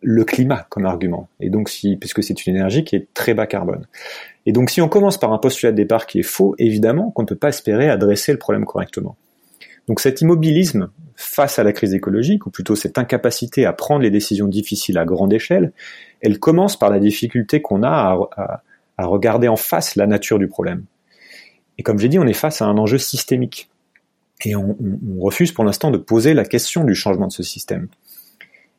le 0.00 0.24
climat 0.24 0.66
comme 0.70 0.86
argument. 0.86 1.28
Et 1.40 1.50
donc 1.50 1.68
si, 1.68 1.96
puisque 1.96 2.22
c'est 2.22 2.46
une 2.46 2.56
énergie 2.56 2.84
qui 2.84 2.96
est 2.96 3.08
très 3.14 3.34
bas 3.34 3.46
carbone. 3.46 3.86
Et 4.46 4.52
donc 4.52 4.70
si 4.70 4.80
on 4.80 4.88
commence 4.88 5.18
par 5.18 5.32
un 5.32 5.38
postulat 5.38 5.72
de 5.72 5.76
départ 5.76 6.06
qui 6.06 6.20
est 6.20 6.24
faux, 6.24 6.54
évidemment 6.58 7.10
qu'on 7.10 7.22
ne 7.22 7.26
peut 7.28 7.36
pas 7.36 7.48
espérer 7.48 7.88
adresser 7.88 8.32
le 8.32 8.38
problème 8.38 8.64
correctement. 8.64 9.16
Donc 9.88 10.00
cet 10.00 10.20
immobilisme 10.20 10.90
face 11.16 11.58
à 11.58 11.64
la 11.64 11.72
crise 11.72 11.94
écologique, 11.94 12.46
ou 12.46 12.50
plutôt 12.50 12.76
cette 12.76 12.96
incapacité 12.96 13.66
à 13.66 13.72
prendre 13.72 14.02
les 14.02 14.10
décisions 14.10 14.46
difficiles 14.46 14.98
à 14.98 15.04
grande 15.04 15.32
échelle, 15.32 15.72
elle 16.20 16.38
commence 16.38 16.78
par 16.78 16.90
la 16.90 17.00
difficulté 17.00 17.60
qu'on 17.60 17.82
a 17.82 18.28
à, 18.36 19.04
regarder 19.04 19.48
en 19.48 19.56
face 19.56 19.96
la 19.96 20.06
nature 20.06 20.38
du 20.38 20.46
problème. 20.46 20.84
Et 21.76 21.82
comme 21.82 21.98
j'ai 21.98 22.08
dit, 22.08 22.18
on 22.18 22.26
est 22.26 22.32
face 22.32 22.62
à 22.62 22.66
un 22.66 22.76
enjeu 22.78 22.98
systémique. 22.98 23.68
Et 24.44 24.54
on, 24.54 24.76
on 24.80 25.20
refuse 25.20 25.50
pour 25.50 25.64
l'instant 25.64 25.90
de 25.90 25.98
poser 25.98 26.34
la 26.34 26.44
question 26.44 26.84
du 26.84 26.94
changement 26.94 27.26
de 27.26 27.32
ce 27.32 27.42
système. 27.42 27.88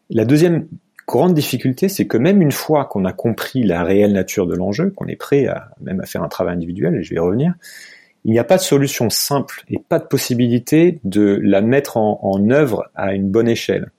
La 0.09 0.25
deuxième 0.25 0.67
grande 1.09 1.33
difficulté, 1.33 1.89
c'est 1.89 2.05
que 2.05 2.17
même 2.17 2.39
une 2.39 2.51
fois 2.51 2.85
qu'on 2.85 3.03
a 3.03 3.13
compris 3.13 3.63
la 3.63 3.83
réelle 3.83 4.13
nature 4.13 4.45
de 4.45 4.53
l'enjeu, 4.53 4.91
qu'on 4.91 5.07
est 5.07 5.15
prêt 5.15 5.47
à 5.47 5.71
même 5.81 5.99
à 6.01 6.05
faire 6.05 6.21
un 6.21 6.27
travail 6.27 6.53
individuel, 6.53 6.95
et 6.95 7.03
je 7.03 7.09
vais 7.09 7.15
y 7.15 7.19
revenir, 7.19 7.55
il 8.25 8.31
n'y 8.31 8.37
a 8.37 8.43
pas 8.43 8.57
de 8.57 8.61
solution 8.61 9.09
simple 9.09 9.63
et 9.69 9.79
pas 9.79 9.97
de 9.97 10.05
possibilité 10.05 10.99
de 11.03 11.39
la 11.41 11.61
mettre 11.61 11.97
en, 11.97 12.49
œuvre 12.51 12.91
à 12.93 13.15
une 13.15 13.27
bonne 13.27 13.47
échelle. 13.47 13.91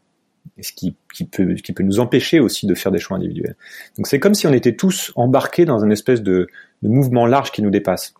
Ce 0.63 0.73
qui, 0.73 0.95
peut, 1.25 1.57
nous 1.81 1.99
empêcher 1.99 2.39
aussi 2.39 2.67
de 2.67 2.75
faire 2.75 2.93
des 2.93 3.01
choix 3.01 3.17
individuels. 3.17 3.57
Donc 3.97 4.07
c'est 4.07 4.21
comme 4.21 4.35
si 4.35 4.47
on 4.47 4.53
était 4.53 4.77
tous 4.77 5.11
embarqués 5.17 5.65
dans 5.65 5.83
une 5.83 5.91
espèce 5.91 6.23
de, 6.23 6.47
mouvement 6.83 7.27
large 7.27 7.51
qui 7.51 7.63
nous 7.63 7.71
dépasse. 7.71 8.15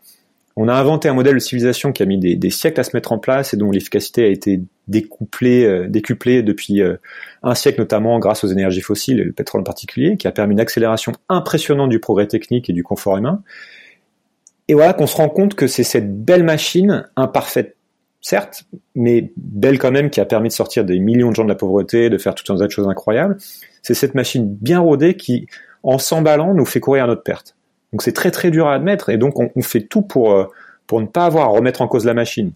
On 0.63 0.69
a 0.69 0.75
inventé 0.75 1.09
un 1.09 1.15
modèle 1.15 1.33
de 1.33 1.39
civilisation 1.39 1.91
qui 1.91 2.03
a 2.03 2.07
mis 2.07 2.19
des, 2.19 2.51
siècles 2.51 2.81
à 2.81 2.85
se 2.85 2.95
mettre 2.95 3.13
en 3.13 3.19
place 3.19 3.55
et 3.55 3.57
dont 3.57 3.71
l'efficacité 3.71 4.25
a 4.25 4.27
été 4.27 4.61
découplée, 4.89 5.65
euh, 5.65 5.89
décuplée 5.89 6.43
depuis 6.43 6.83
euh, 6.83 6.97
un 7.43 7.55
siècle 7.55 7.81
notamment 7.81 8.19
grâce 8.19 8.45
aux 8.45 8.49
énergies 8.49 8.83
fossiles 8.83 9.21
et 9.21 9.25
le 9.25 9.33
pétrole 9.33 9.63
en 9.63 9.65
particulier, 9.65 10.19
qui 10.19 10.29
a 10.29 10.33
permis 10.33 10.53
une 10.53 10.61
accélération 10.61 11.13
impressionnante 11.31 11.89
du 11.89 11.99
progrès 11.99 12.27
technique 12.27 12.69
et 12.69 12.75
du 12.75 12.83
confort 12.83 13.17
humain, 13.17 13.43
et 14.69 14.75
voilà 14.75 14.93
qu'on 14.93 15.07
se 15.07 15.17
rend 15.17 15.31
compte 15.31 15.55
que 15.55 15.67
c'est 15.67 15.83
cette 15.83 16.23
belle 16.25 16.45
machine, 16.45 17.09
imparfaite 17.17 17.79
certes, 18.21 18.65
mais 18.95 19.33
belle 19.39 19.79
quand 19.79 19.93
même, 19.93 20.11
qui 20.11 20.21
a 20.21 20.27
permis 20.27 20.51
de 20.51 20.55
sortir 20.55 20.85
des 20.85 20.99
millions 20.99 21.31
de 21.31 21.37
gens 21.37 21.45
de 21.45 21.49
la 21.49 21.55
pauvreté, 21.55 22.11
de 22.11 22.19
faire 22.19 22.35
toutes 22.35 22.51
un 22.51 22.57
tas 22.59 22.67
de 22.67 22.71
choses 22.71 22.87
incroyables. 22.87 23.39
C'est 23.81 23.95
cette 23.95 24.15
machine 24.15 24.47
bien 24.61 24.81
rodée 24.81 25.17
qui, 25.17 25.47
en 25.83 25.97
s'emballant, 25.97 26.53
nous 26.53 26.67
fait 26.67 26.81
courir 26.81 27.05
à 27.05 27.07
notre 27.07 27.23
perte. 27.23 27.57
Donc 27.93 28.03
c'est 28.03 28.13
très 28.13 28.31
très 28.31 28.51
dur 28.51 28.69
à 28.69 28.75
admettre, 28.75 29.09
et 29.11 29.17
donc 29.17 29.35
on, 29.39 29.63
fait 29.63 29.83
tout 29.83 30.03
pour, 30.03 30.33
euh, 30.33 30.47
pour 30.87 31.01
ne 31.01 31.07
pas 31.07 31.27
avoir 31.27 31.47
à 31.47 31.49
remettre 31.49 31.83
en 31.83 31.89
cause 31.89 32.05
la 32.05 32.15
machine. 32.15 32.53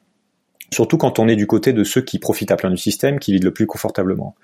Surtout 0.72 0.96
quand 0.96 1.18
on 1.18 1.28
est 1.28 1.36
du 1.36 1.46
côté 1.46 1.72
de 1.72 1.84
ceux 1.84 2.00
qui 2.00 2.18
profitent 2.18 2.50
à 2.50 2.56
plein 2.56 2.70
du 2.70 2.76
système, 2.76 3.18
qui 3.18 3.32
vivent 3.32 3.44
le 3.44 3.52
plus 3.52 3.66
confortablement. 3.66 4.34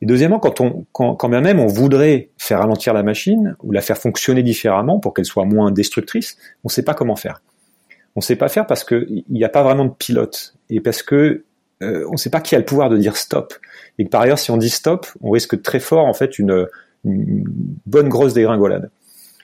Et 0.00 0.06
deuxièmement, 0.06 0.38
quand 0.38 0.60
on, 0.60 0.84
quand, 0.92 1.28
bien 1.28 1.40
même 1.40 1.60
on 1.60 1.66
voudrait 1.66 2.30
faire 2.36 2.58
ralentir 2.58 2.92
la 2.92 3.02
machine 3.02 3.54
ou 3.62 3.70
la 3.72 3.80
faire 3.80 3.96
fonctionner 3.96 4.42
différemment 4.42 4.98
pour 4.98 5.14
qu'elle 5.14 5.24
soit 5.24 5.44
moins 5.44 5.70
destructrice, 5.70 6.36
on 6.64 6.68
ne 6.68 6.72
sait 6.72 6.82
pas 6.82 6.94
comment 6.94 7.16
faire. 7.16 7.40
On 8.16 8.20
ne 8.20 8.22
sait 8.22 8.36
pas 8.36 8.48
faire 8.48 8.66
parce 8.66 8.84
qu'il 8.84 9.24
n'y 9.30 9.44
a 9.44 9.48
pas 9.48 9.62
vraiment 9.62 9.84
de 9.84 9.92
pilote 9.92 10.54
et 10.68 10.80
parce 10.80 11.02
que 11.02 11.44
euh, 11.82 12.04
on 12.08 12.12
ne 12.12 12.16
sait 12.16 12.30
pas 12.30 12.40
qui 12.40 12.54
a 12.54 12.58
le 12.58 12.64
pouvoir 12.64 12.90
de 12.90 12.98
dire 12.98 13.16
stop. 13.16 13.54
Et 13.98 14.04
que 14.04 14.10
par 14.10 14.22
ailleurs, 14.22 14.38
si 14.38 14.50
on 14.50 14.56
dit 14.56 14.70
stop, 14.70 15.06
on 15.22 15.30
risque 15.30 15.62
très 15.62 15.80
fort 15.80 16.04
en 16.04 16.14
fait 16.14 16.38
une 16.38 16.66
bonne 17.04 18.08
grosse 18.08 18.34
dégringolade. 18.34 18.90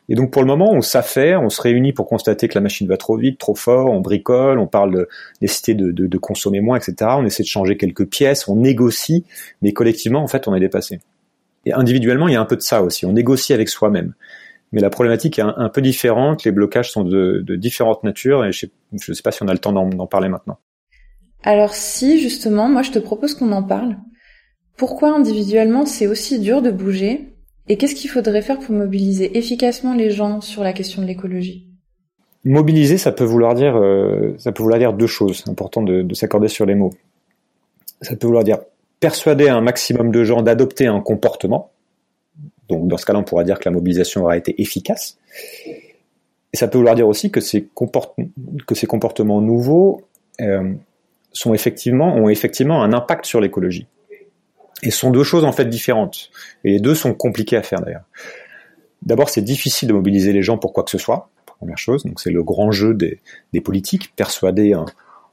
Et 0.09 0.15
donc 0.15 0.31
pour 0.31 0.43
le 0.43 0.49
moment, 0.49 0.73
on 0.73 0.81
s'affaire, 0.81 1.43
on 1.43 1.50
se 1.50 1.61
réunit 1.61 1.93
pour 1.93 2.07
constater 2.07 2.49
que 2.49 2.55
la 2.55 2.62
machine 2.62 2.88
va 2.88 2.97
trop 2.97 3.17
vite, 3.17 3.38
trop 3.38 3.55
fort, 3.55 3.91
on 3.91 4.00
bricole, 4.00 4.59
on 4.59 4.67
parle 4.67 4.95
de 4.95 5.09
nécessité 5.43 5.75
de, 5.75 6.19
consommer 6.19 6.61
moins, 6.61 6.79
etc. 6.79 7.11
On 7.19 7.27
essaie 7.27 7.43
de 7.43 7.49
changer 7.49 7.77
quelques 7.77 8.07
pièces, 8.07 8.49
on 8.49 8.57
négocie, 8.57 9.25
mais 9.61 9.73
collectivement, 9.73 10.23
en 10.23 10.27
fait, 10.27 10.49
on 10.49 10.55
est 10.55 10.61
dépassé. 10.61 11.00
Et 11.67 11.73
individuellement, 11.73 12.29
il 12.29 12.35
y 12.35 12.37
a 12.37 12.41
un 12.41 12.47
peu 12.47 12.57
de 12.57 12.62
ça 12.62 12.83
aussi. 12.83 13.05
On 13.05 13.12
négocie 13.12 13.53
avec 13.53 13.69
soi-même. 13.69 14.15
Mais 14.73 14.81
la 14.81 14.91
problématique 14.91 15.38
est 15.38 15.43
un, 15.43 15.69
peu 15.69 15.81
différente, 15.81 16.45
les 16.45 16.53
blocages 16.53 16.91
sont 16.91 17.05
de, 17.05 17.43
différentes 17.57 18.05
natures, 18.05 18.45
et 18.45 18.53
je 18.53 18.67
ne 18.93 19.15
sais, 19.15 19.23
pas 19.23 19.33
si 19.33 19.43
on 19.43 19.49
a 19.49 19.53
le 19.53 19.59
temps 19.59 19.73
d'en 19.73 20.07
parler 20.07 20.29
maintenant. 20.29 20.59
Alors 21.43 21.75
si, 21.75 22.21
justement, 22.21 22.69
moi 22.69 22.83
je 22.83 22.91
te 22.91 22.99
propose 22.99 23.35
qu'on 23.35 23.53
en 23.53 23.62
parle. 23.62 23.97
Pourquoi 24.77 25.15
individuellement 25.15 25.87
c'est 25.87 26.07
aussi 26.07 26.38
dur 26.38 26.62
de 26.62 26.71
bouger 26.71 27.38
et 27.69 27.77
qu'est-ce 27.77 27.95
qu'il 27.95 28.11
faudrait 28.11 28.43
faire 28.43 28.59
pour 28.59 28.75
mobiliser 28.75 29.37
efficacement 29.37 29.95
les 29.95 30.11
gens 30.11 30.41
sur 30.41 30.63
la 30.63 30.73
question 30.73 31.03
de 31.03 31.07
l'écologie? 31.07 31.67
Mobiliser, 32.45 32.99
ça 32.99 33.13
peut 33.13 33.25
vouloir 33.25 33.55
dire, 33.55 33.77
euh, 33.77 34.35
ça 34.39 34.53
peut 34.53 34.63
vouloir 34.63 34.79
dire 34.79 34.93
deux 34.93 35.07
choses. 35.07 35.45
Important 35.49 35.83
de, 35.83 36.03
de 36.03 36.15
s'accorder 36.15 36.49
sur 36.49 36.67
les 36.67 36.75
mots. 36.75 36.93
Ça 38.01 38.17
peut 38.17 38.27
vouloir 38.27 38.45
dire 38.45 38.59
persuader 39.01 39.49
un 39.49 39.61
maximum 39.61 40.11
de 40.11 40.25
gens 40.25 40.43
d'adopter 40.43 40.87
un 40.87 41.01
comportement. 41.01 41.71
Donc 42.69 42.89
dans 42.89 42.97
ce 42.97 43.07
cas-là, 43.07 43.21
on 43.21 43.25
pourra 43.25 43.45
dire 43.45 43.59
que 43.59 43.65
la 43.69 43.71
mobilisation 43.71 44.23
aura 44.23 44.37
été 44.37 44.61
efficace. 44.61 45.19
Et 46.53 46.57
ça 46.57 46.69
peut 46.69 46.79
vouloir 46.79 46.95
dire 46.95 47.09
aussi 47.09 47.31
que 47.31 47.41
ces, 47.41 47.69
comportements 47.75 49.41
nouveaux 49.41 50.03
euh, 50.41 50.73
ont 51.45 51.55
effectivement 51.55 52.83
un 52.83 52.93
impact 52.93 53.27
sur 53.27 53.41
l'écologie. 53.41 53.87
Et 54.82 54.90
ce 54.90 54.99
sont 54.99 55.11
deux 55.11 55.25
choses 55.25 55.44
en 55.44 55.52
fait 55.52 55.66
différentes. 55.66 56.30
Et 56.64 56.73
les 56.73 56.80
deux 56.80 56.94
sont 56.94 57.14
compliquées 57.14 57.56
à 57.56 57.62
faire 57.62 57.80
d'ailleurs. 57.80 58.04
D'abord, 59.02 59.28
c'est 59.28 59.42
difficile 59.42 59.88
de 59.88 59.92
mobiliser 59.92 60.32
les 60.32 60.42
gens 60.42 60.58
pour 60.58 60.73
quoi 60.73 60.85
que 60.85 60.90
ce 60.90 60.99
soit, 60.99 61.30
première 61.47 61.78
chose. 61.78 62.04
Donc 62.04 62.20
c'est 62.20 62.30
le 62.30 62.42
grand 62.42 62.70
jeu 62.70 62.94
des, 62.94 63.20
des 63.52 63.61
politiques, 63.61 64.12
persuader 64.16 64.75
en, 64.75 64.87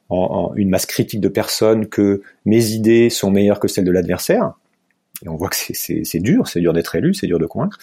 en, 0.10 0.54
une 0.56 0.70
masse 0.70 0.86
critique 0.86 1.22
de 1.22 1.30
personnes 1.30 1.88
que 1.88 2.22
mes 2.46 2.72
idées 2.72 3.10
sont 3.10 3.32
meilleures 3.32 3.60
que 3.60 3.68
celles 3.68 3.86
de 3.86 3.92
l'adversaire. 3.92 4.54
Et 5.24 5.30
on 5.30 5.36
voit 5.36 5.50
que 5.50 5.56
c'est 5.56 6.20
dur, 6.20 6.48
c'est 6.48 6.60
dur 6.60 6.74
d'être 6.74 6.96
élu, 6.96 7.14
c'est 7.14 7.28
dur 7.28 7.40
de 7.40 7.46
convaincre 7.46 7.80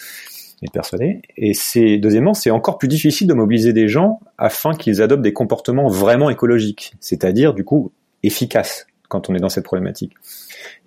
et 0.61 0.67
de 0.67 0.71
persuader. 0.71 1.21
Et 1.35 1.53
c'est 1.53 1.97
deuxièmement, 1.97 2.33
c'est 2.33 2.51
encore 2.51 2.77
plus 2.77 2.87
difficile 2.87 3.27
de 3.27 3.33
mobiliser 3.33 3.73
des 3.73 3.87
gens 3.87 4.19
afin 4.37 4.73
qu'ils 4.73 5.01
adoptent 5.01 5.23
des 5.23 5.33
comportements 5.33 5.89
vraiment 5.89 6.29
écologiques, 6.29 6.93
c'est-à-dire 6.99 7.53
du 7.53 7.63
coup 7.63 7.91
efficaces 8.21 8.85
quand 9.13 9.29
on 9.29 9.35
est 9.35 9.39
dans 9.39 9.49
cette 9.49 9.63
problématique. 9.63 10.13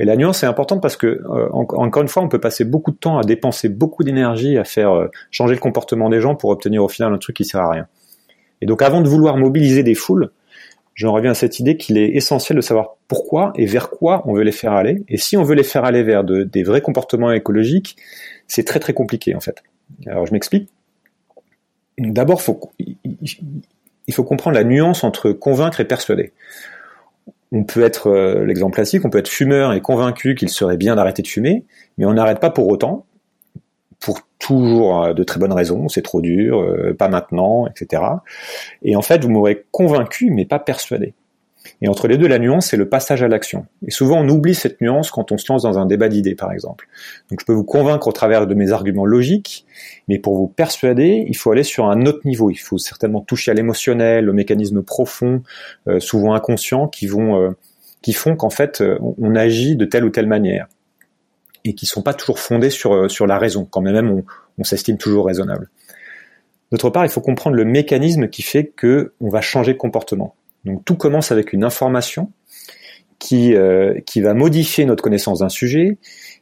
Et 0.00 0.04
la 0.04 0.16
nuance 0.16 0.42
est 0.42 0.47
importante 0.47 0.83
parce 0.83 0.97
que, 0.97 1.06
euh, 1.06 1.49
encore 1.52 2.02
une 2.02 2.09
fois, 2.09 2.25
on 2.25 2.28
peut 2.28 2.40
passer 2.40 2.64
beaucoup 2.64 2.90
de 2.90 2.97
temps 2.97 3.18
à 3.18 3.23
dépenser 3.23 3.68
beaucoup 3.68 4.02
d'énergie 4.02 4.59
à 4.59 4.64
faire 4.64 4.92
euh, 4.92 5.06
changer 5.30 5.54
le 5.54 5.61
comportement 5.61 6.11
des 6.11 6.21
gens 6.21 6.35
pour 6.35 6.50
obtenir 6.50 6.83
au 6.83 6.88
final 6.88 7.14
un 7.14 7.18
truc 7.18 7.37
qui 7.37 7.45
sert 7.45 7.61
à 7.61 7.71
rien. 7.71 7.87
Et 8.61 8.66
donc, 8.66 8.83
avant 8.83 9.00
de 9.00 9.09
vouloir 9.09 9.37
mobiliser 9.37 9.85
des 9.85 9.95
foules, 9.95 10.30
j'en 10.95 11.12
reviens 11.12 11.30
à 11.30 11.35
cette 11.35 11.61
idée 11.61 11.76
qu'il 11.76 11.99
est 11.99 12.16
essentiel 12.16 12.56
de 12.56 12.62
savoir 12.62 12.97
pourquoi 13.06 13.52
et 13.54 13.66
vers 13.66 13.90
quoi 13.90 14.25
on 14.26 14.35
veut 14.35 14.42
les 14.42 14.52
faire 14.52 14.73
aller. 14.73 15.04
Et 15.09 15.18
si 15.18 15.37
on 15.37 15.45
veut 15.45 15.54
les 15.54 15.62
faire 15.62 15.85
aller 15.85 16.02
vers 16.02 16.25
de, 16.25 16.42
des 16.42 16.64
vrais 16.64 16.80
comportements 16.80 17.30
écologiques, 17.30 17.97
c'est 18.49 18.64
très 18.64 18.80
très 18.80 18.92
compliqué 18.92 19.37
en 19.37 19.40
fait. 19.40 19.62
Alors 20.06 20.26
je 20.26 20.33
m'explique. 20.33 20.68
D'abord, 21.99 22.42
il 22.78 24.14
faut 24.14 24.25
comprendre 24.25 24.56
la 24.56 24.64
nuance 24.64 25.04
entre 25.04 25.30
convaincre 25.33 25.80
et 25.80 25.85
persuader 25.85 26.33
on 27.53 27.65
peut 27.65 27.83
être 27.83 28.09
euh, 28.09 28.45
l'exemple 28.45 28.75
classique, 28.75 29.05
on 29.05 29.11
peut 29.11 29.19
être 29.19 29.29
fumeur 29.29 29.73
et 29.73 29.81
convaincu 29.81 30.35
qu'il 30.35 30.49
serait 30.49 30.76
bien 30.76 30.97
d'arrêter 30.97 31.23
de 31.23 31.29
fumer, 31.29 31.65
mais 31.99 32.05
on 32.05 32.15
n'arrête 32.15 32.41
pas 32.41 32.50
pour 32.50 32.69
autant, 32.69 33.07
pour 34.00 34.21
toujours 34.38 35.05
euh, 35.05 35.15
de 35.15 35.25
très 35.25 35.38
bonnes 35.38 35.53
raisons, 35.53 35.88
c'est 35.88 36.03
trop 36.03 36.21
dur, 36.21 36.61
euh, 36.61 36.95
pas 36.95 37.09
maintenant, 37.09 37.67
etc. 37.67 38.03
Et 38.83 38.97
en 38.97 39.03
fait, 39.03 39.23
vous 39.23 39.31
m'aurez 39.31 39.65
convaincu, 39.71 40.31
mais 40.31 40.45
pas 40.45 40.59
persuadé. 40.59 41.15
Et 41.83 41.89
entre 41.89 42.09
les 42.09 42.19
deux, 42.19 42.27
la 42.27 42.39
nuance, 42.39 42.67
c'est 42.67 42.77
le 42.77 42.89
passage 42.89 43.23
à 43.23 43.29
l'action. 43.29 43.67
Et 43.87 43.91
souvent, 43.91 44.21
on 44.21 44.29
oublie 44.29 44.55
cette 44.55 44.81
nuance 44.81 45.11
quand 45.11 45.33
on 45.33 45.39
se 45.39 45.51
lance 45.51 45.63
dans 45.63 45.79
un 45.79 45.87
débat 45.87 46.09
d'idées, 46.09 46.35
par 46.35 46.53
exemple. 46.53 46.89
Donc, 47.31 47.41
je 47.41 47.47
peux 47.47 47.53
vous 47.53 47.65
convaincre 47.65 48.09
au 48.09 48.13
travers 48.13 48.47
de 48.47 48.55
mes 48.55 48.73
arguments 48.73 49.07
logiques, 49.07 49.67
mais 50.09 50.19
pour 50.19 50.37
vous 50.37 50.49
persuader, 50.49 51.25
il 51.29 51.37
faut 51.37 51.51
aller 51.51 51.63
sur 51.63 51.87
un 51.87 52.07
autre 52.07 52.21
niveau. 52.25 52.51
Il 52.51 52.57
faut 52.57 52.79
certainement 52.79 53.21
toucher 53.21 53.51
à 53.51 53.55
l'émotionnel, 53.55 54.29
aux 54.29 54.33
mécanismes 54.33 54.83
profonds, 54.83 55.43
euh, 55.89 56.01
souvent 56.01 56.35
inconscients, 56.35 56.89
qui 56.89 57.07
vont, 57.07 57.41
euh, 57.41 57.51
qui 58.03 58.13
font 58.13 58.37
qu'en 58.37 58.51
fait, 58.51 58.81
euh, 58.81 58.99
on, 59.19 59.35
agit 59.35 59.77
de 59.77 59.85
telle 59.85 60.05
ou 60.05 60.11
telle 60.11 60.27
manière 60.27 60.67
et 61.65 61.75
qui 61.75 61.87
sont 61.87 62.03
pas 62.03 62.15
toujours 62.15 62.39
fondés 62.39 62.71
sur 62.71 63.27
la 63.27 63.39
raison, 63.39 63.67
quand 63.69 63.81
même 63.81 64.23
on, 64.57 64.65
s'estime 64.65 64.99
toujours 64.99 65.27
raisonnable. 65.27 65.69
D'autre 66.71 66.91
part, 66.91 67.05
il 67.05 67.09
faut 67.09 67.21
comprendre 67.21 67.57
le 67.57 67.65
mécanisme 67.65 68.29
qui 68.29 68.43
fait 68.43 68.67
que 68.67 69.13
on 69.21 69.29
va 69.29 69.41
changer 69.41 69.73
de 69.73 69.79
comportement. 69.79 70.37
Donc 70.67 70.85
tout 70.85 70.97
commence 70.97 71.31
avec 71.31 71.53
une 71.53 71.65
information 71.65 72.33
qui, 73.19 73.55
euh, 73.55 73.99
qui 74.05 74.21
va 74.21 74.35
modifier 74.35 74.85
notre 74.85 75.03
connaissance 75.03 75.39
d'un 75.39 75.49
sujet, 75.49 75.97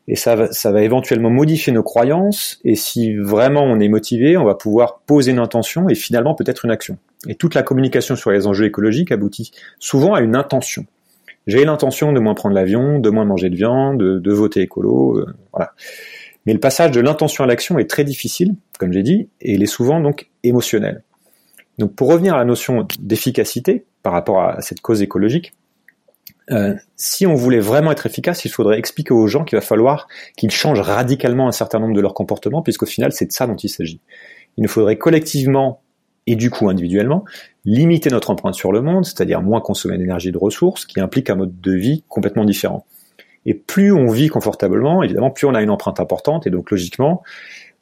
et 0.08 0.16
ça 0.16 0.34
va, 0.34 0.50
ça 0.50 0.72
va 0.72 0.82
éventuellement 0.82 1.30
modifier 1.30 1.72
nos 1.72 1.82
croyances, 1.82 2.58
et 2.64 2.74
si 2.74 3.14
vraiment 3.14 3.62
on 3.62 3.78
est 3.80 3.88
motivé, 3.88 4.36
on 4.36 4.44
va 4.44 4.54
pouvoir 4.54 5.00
poser 5.06 5.30
une 5.30 5.38
intention 5.38 5.88
et 5.88 5.94
finalement 5.94 6.34
peut-être 6.34 6.64
une 6.64 6.70
action. 6.70 6.98
Et 7.28 7.36
toute 7.36 7.54
la 7.54 7.62
communication 7.62 8.16
sur 8.16 8.30
les 8.30 8.46
enjeux 8.46 8.64
écologiques 8.64 9.12
aboutit 9.12 9.52
souvent 9.78 10.14
à 10.14 10.20
une 10.20 10.34
intention. 10.34 10.86
J'ai 11.46 11.64
l'intention 11.64 12.12
de 12.12 12.20
moins 12.20 12.34
prendre 12.34 12.54
l'avion, 12.54 12.98
de 12.98 13.10
moins 13.10 13.26
manger 13.26 13.50
de 13.50 13.56
viande, 13.56 13.98
de, 13.98 14.32
voter 14.32 14.62
écolo, 14.62 15.18
euh, 15.18 15.26
voilà. 15.52 15.72
Mais 16.46 16.54
le 16.54 16.60
passage 16.60 16.90
de 16.90 17.00
l'intention 17.00 17.44
à 17.44 17.46
l'action 17.46 17.78
est 17.78 17.88
très 17.88 18.04
difficile, 18.04 18.54
comme 18.78 18.92
j'ai 18.92 19.02
dit, 19.02 19.28
et 19.40 19.52
il 19.52 19.62
est 19.62 19.66
souvent 19.66 20.00
donc 20.00 20.30
émotionnel. 20.42 21.02
Donc 21.78 21.94
pour 21.94 22.08
revenir 22.08 22.34
à 22.34 22.38
la 22.38 22.44
notion 22.44 22.86
d'efficacité 22.98 23.84
par 24.04 24.12
rapport 24.12 24.42
à 24.42 24.60
cette 24.60 24.80
cause 24.80 25.02
écologique, 25.02 25.54
euh, 26.50 26.74
si 26.94 27.26
on 27.26 27.34
voulait 27.34 27.58
vraiment 27.58 27.90
être 27.90 28.04
efficace, 28.06 28.44
il 28.44 28.50
faudrait 28.50 28.78
expliquer 28.78 29.14
aux 29.14 29.26
gens 29.26 29.44
qu'il 29.44 29.56
va 29.56 29.62
falloir 29.62 30.08
qu'ils 30.36 30.50
changent 30.50 30.80
radicalement 30.80 31.48
un 31.48 31.52
certain 31.52 31.80
nombre 31.80 31.94
de 31.94 32.00
leurs 32.00 32.14
comportements, 32.14 32.62
puisqu'au 32.62 32.86
final 32.86 33.12
c'est 33.12 33.24
de 33.24 33.32
ça 33.32 33.46
dont 33.46 33.56
il 33.56 33.68
s'agit. 33.68 34.00
Il 34.58 34.62
nous 34.62 34.68
faudrait 34.68 34.98
collectivement 34.98 35.80
et 36.26 36.36
du 36.36 36.50
coup 36.50 36.68
individuellement 36.68 37.24
limiter 37.64 38.10
notre 38.10 38.30
empreinte 38.30 38.54
sur 38.54 38.72
le 38.72 38.82
monde, 38.82 39.06
c'est-à-dire 39.06 39.40
moins 39.40 39.60
consommer 39.60 39.96
d'énergie 39.96 40.32
de 40.32 40.38
ressources, 40.38 40.84
qui 40.84 41.00
implique 41.00 41.30
un 41.30 41.36
mode 41.36 41.60
de 41.60 41.72
vie 41.72 42.04
complètement 42.08 42.44
différent. 42.44 42.84
Et 43.46 43.54
plus 43.54 43.92
on 43.92 44.08
vit 44.08 44.28
confortablement, 44.28 45.02
évidemment, 45.02 45.30
plus 45.30 45.46
on 45.46 45.54
a 45.54 45.62
une 45.62 45.70
empreinte 45.70 45.98
importante, 45.98 46.46
et 46.46 46.50
donc 46.50 46.70
logiquement, 46.70 47.22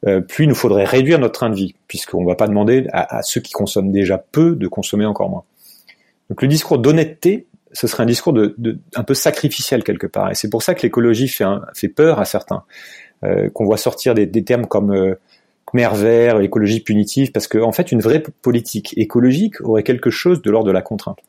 euh, 0.07 0.21
plus 0.21 0.45
il 0.45 0.47
nous 0.47 0.55
faudrait 0.55 0.85
réduire 0.85 1.19
notre 1.19 1.33
train 1.33 1.49
de 1.49 1.55
vie, 1.55 1.75
puisqu'on 1.87 2.21
ne 2.21 2.27
va 2.27 2.35
pas 2.35 2.47
demander 2.47 2.87
à, 2.93 3.21
ceux 3.23 3.41
qui 3.41 3.51
consomment 3.51 3.91
déjà 3.91 4.17
peu 4.17 4.55
de 4.55 4.67
consommer 4.67 5.05
encore 5.05 5.29
moins. 5.29 5.43
Donc 6.33 6.41
le 6.41 6.47
discours 6.47 6.79
d'honnêteté, 6.79 7.45
ce 7.73 7.85
serait 7.85 8.01
un 8.01 8.07
discours 8.07 8.35
un 8.95 9.03
peu 9.03 9.13
sacrificiel 9.13 9.83
quelque 9.83 10.07
part, 10.07 10.31
et 10.31 10.33
c'est 10.33 10.49
pour 10.49 10.63
ça 10.63 10.73
que 10.73 10.81
l'écologie 10.81 11.27
fait, 11.27 11.87
peur 11.89 12.19
à 12.19 12.25
certains, 12.25 12.63
euh, 13.23 13.51
qu'on 13.51 13.65
voit 13.65 13.77
sortir 13.77 14.15
des, 14.15 14.43
termes 14.43 14.65
comme 14.65 14.91
euh, 14.91 15.13
Khmer 15.67 15.89
vert, 15.93 16.41
écologie 16.41 16.79
punitive, 16.79 17.31
parce 17.31 17.47
qu'en 17.47 17.67
en 17.67 17.71
fait 17.71 17.91
une 17.91 18.01
vraie 18.01 18.23
politique 18.41 18.97
écologique 18.97 19.61
aurait 19.61 19.83
quelque 19.83 20.09
chose 20.09 20.41
de 20.41 20.49
l'ordre 20.49 20.65
de 20.65 20.71
la 20.71 20.81
contrainte. 20.81 21.19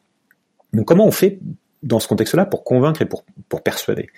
Donc 0.72 0.86
comment 0.86 1.04
on 1.04 1.10
fait 1.10 1.38
dans 1.82 2.00
ce 2.00 2.08
contexte-là 2.08 2.46
pour 2.46 2.64
convaincre 2.64 3.02
et 3.02 3.06
pour 3.06 3.62
persuader? 3.62 4.08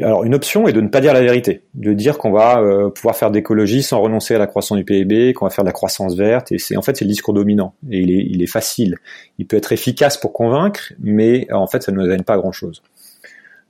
Alors 0.00 0.24
une 0.24 0.34
option 0.34 0.66
est 0.66 0.72
de 0.72 0.80
ne 0.80 0.88
pas 0.88 1.00
dire 1.00 1.12
la 1.12 1.20
vérité, 1.20 1.62
de 1.74 1.92
dire 1.92 2.16
qu'on 2.16 2.32
va 2.32 2.60
euh, 2.60 2.88
pouvoir 2.88 3.16
faire 3.16 3.30
d'écologie 3.30 3.82
sans 3.82 4.00
renoncer 4.00 4.34
à 4.34 4.38
la 4.38 4.46
croissance 4.46 4.78
du 4.78 4.84
PIB, 4.84 5.34
qu'on 5.34 5.44
va 5.44 5.50
faire 5.50 5.64
de 5.64 5.68
la 5.68 5.72
croissance 5.72 6.16
verte, 6.16 6.50
et 6.52 6.58
c'est 6.58 6.76
en 6.76 6.82
fait 6.82 6.96
c'est 6.96 7.04
le 7.04 7.10
discours 7.10 7.34
dominant 7.34 7.74
et 7.90 7.98
il 7.98 8.10
est, 8.10 8.26
il 8.30 8.42
est 8.42 8.46
facile. 8.46 8.96
Il 9.38 9.46
peut 9.46 9.56
être 9.56 9.72
efficace 9.72 10.16
pour 10.16 10.32
convaincre, 10.32 10.92
mais 10.98 11.46
en 11.52 11.66
fait 11.66 11.82
ça 11.82 11.92
ne 11.92 11.98
nous 11.98 12.04
amène 12.04 12.24
pas 12.24 12.34
à 12.34 12.38
grand 12.38 12.52
chose. 12.52 12.82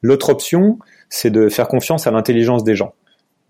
L'autre 0.00 0.30
option, 0.30 0.78
c'est 1.08 1.30
de 1.30 1.48
faire 1.48 1.68
confiance 1.68 2.06
à 2.06 2.10
l'intelligence 2.10 2.62
des 2.62 2.76
gens, 2.76 2.94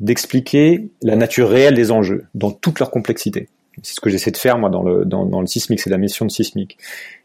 d'expliquer 0.00 0.88
la 1.02 1.16
nature 1.16 1.48
réelle 1.48 1.74
des 1.74 1.90
enjeux 1.90 2.24
dans 2.34 2.50
toute 2.50 2.78
leur 2.78 2.90
complexité. 2.90 3.48
C'est 3.82 3.94
ce 3.94 4.00
que 4.00 4.10
j'essaie 4.10 4.30
de 4.30 4.36
faire 4.36 4.58
moi 4.58 4.68
dans 4.70 4.82
le 4.82 5.04
dans, 5.04 5.24
dans 5.24 5.40
le 5.40 5.46
sismique, 5.46 5.80
c'est 5.80 5.90
la 5.90 5.98
mission 5.98 6.26
de 6.26 6.30
sismique. 6.30 6.78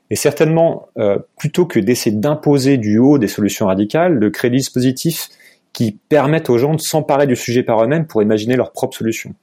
Et 0.09 0.15
certainement, 0.15 0.87
euh, 0.97 1.17
plutôt 1.37 1.65
que 1.65 1.79
d'essayer 1.79 2.15
d'imposer 2.15 2.77
du 2.77 2.97
haut 2.97 3.17
des 3.17 3.27
solutions 3.27 3.67
radicales, 3.67 4.19
de 4.19 4.29
créer 4.29 4.51
des 4.51 4.57
dispositifs 4.57 5.29
qui 5.73 5.99
permettent 6.09 6.49
aux 6.49 6.57
gens 6.57 6.73
de 6.73 6.81
s'emparer 6.81 7.27
du 7.27 7.35
sujet 7.35 7.63
par 7.63 7.83
eux-mêmes 7.83 8.07
pour 8.07 8.21
imaginer 8.21 8.55
leurs 8.55 8.71
propres 8.71 8.97
solutions. 8.97 9.33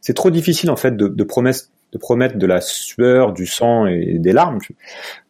C'est 0.00 0.14
trop 0.14 0.30
difficile 0.30 0.70
en 0.70 0.76
fait 0.76 0.96
de, 0.96 1.24
promettre, 1.24 2.36
de 2.36 2.46
la 2.46 2.60
sueur, 2.60 3.32
du 3.32 3.46
sang 3.46 3.86
et 3.86 4.18
des 4.18 4.32
larmes 4.32 4.58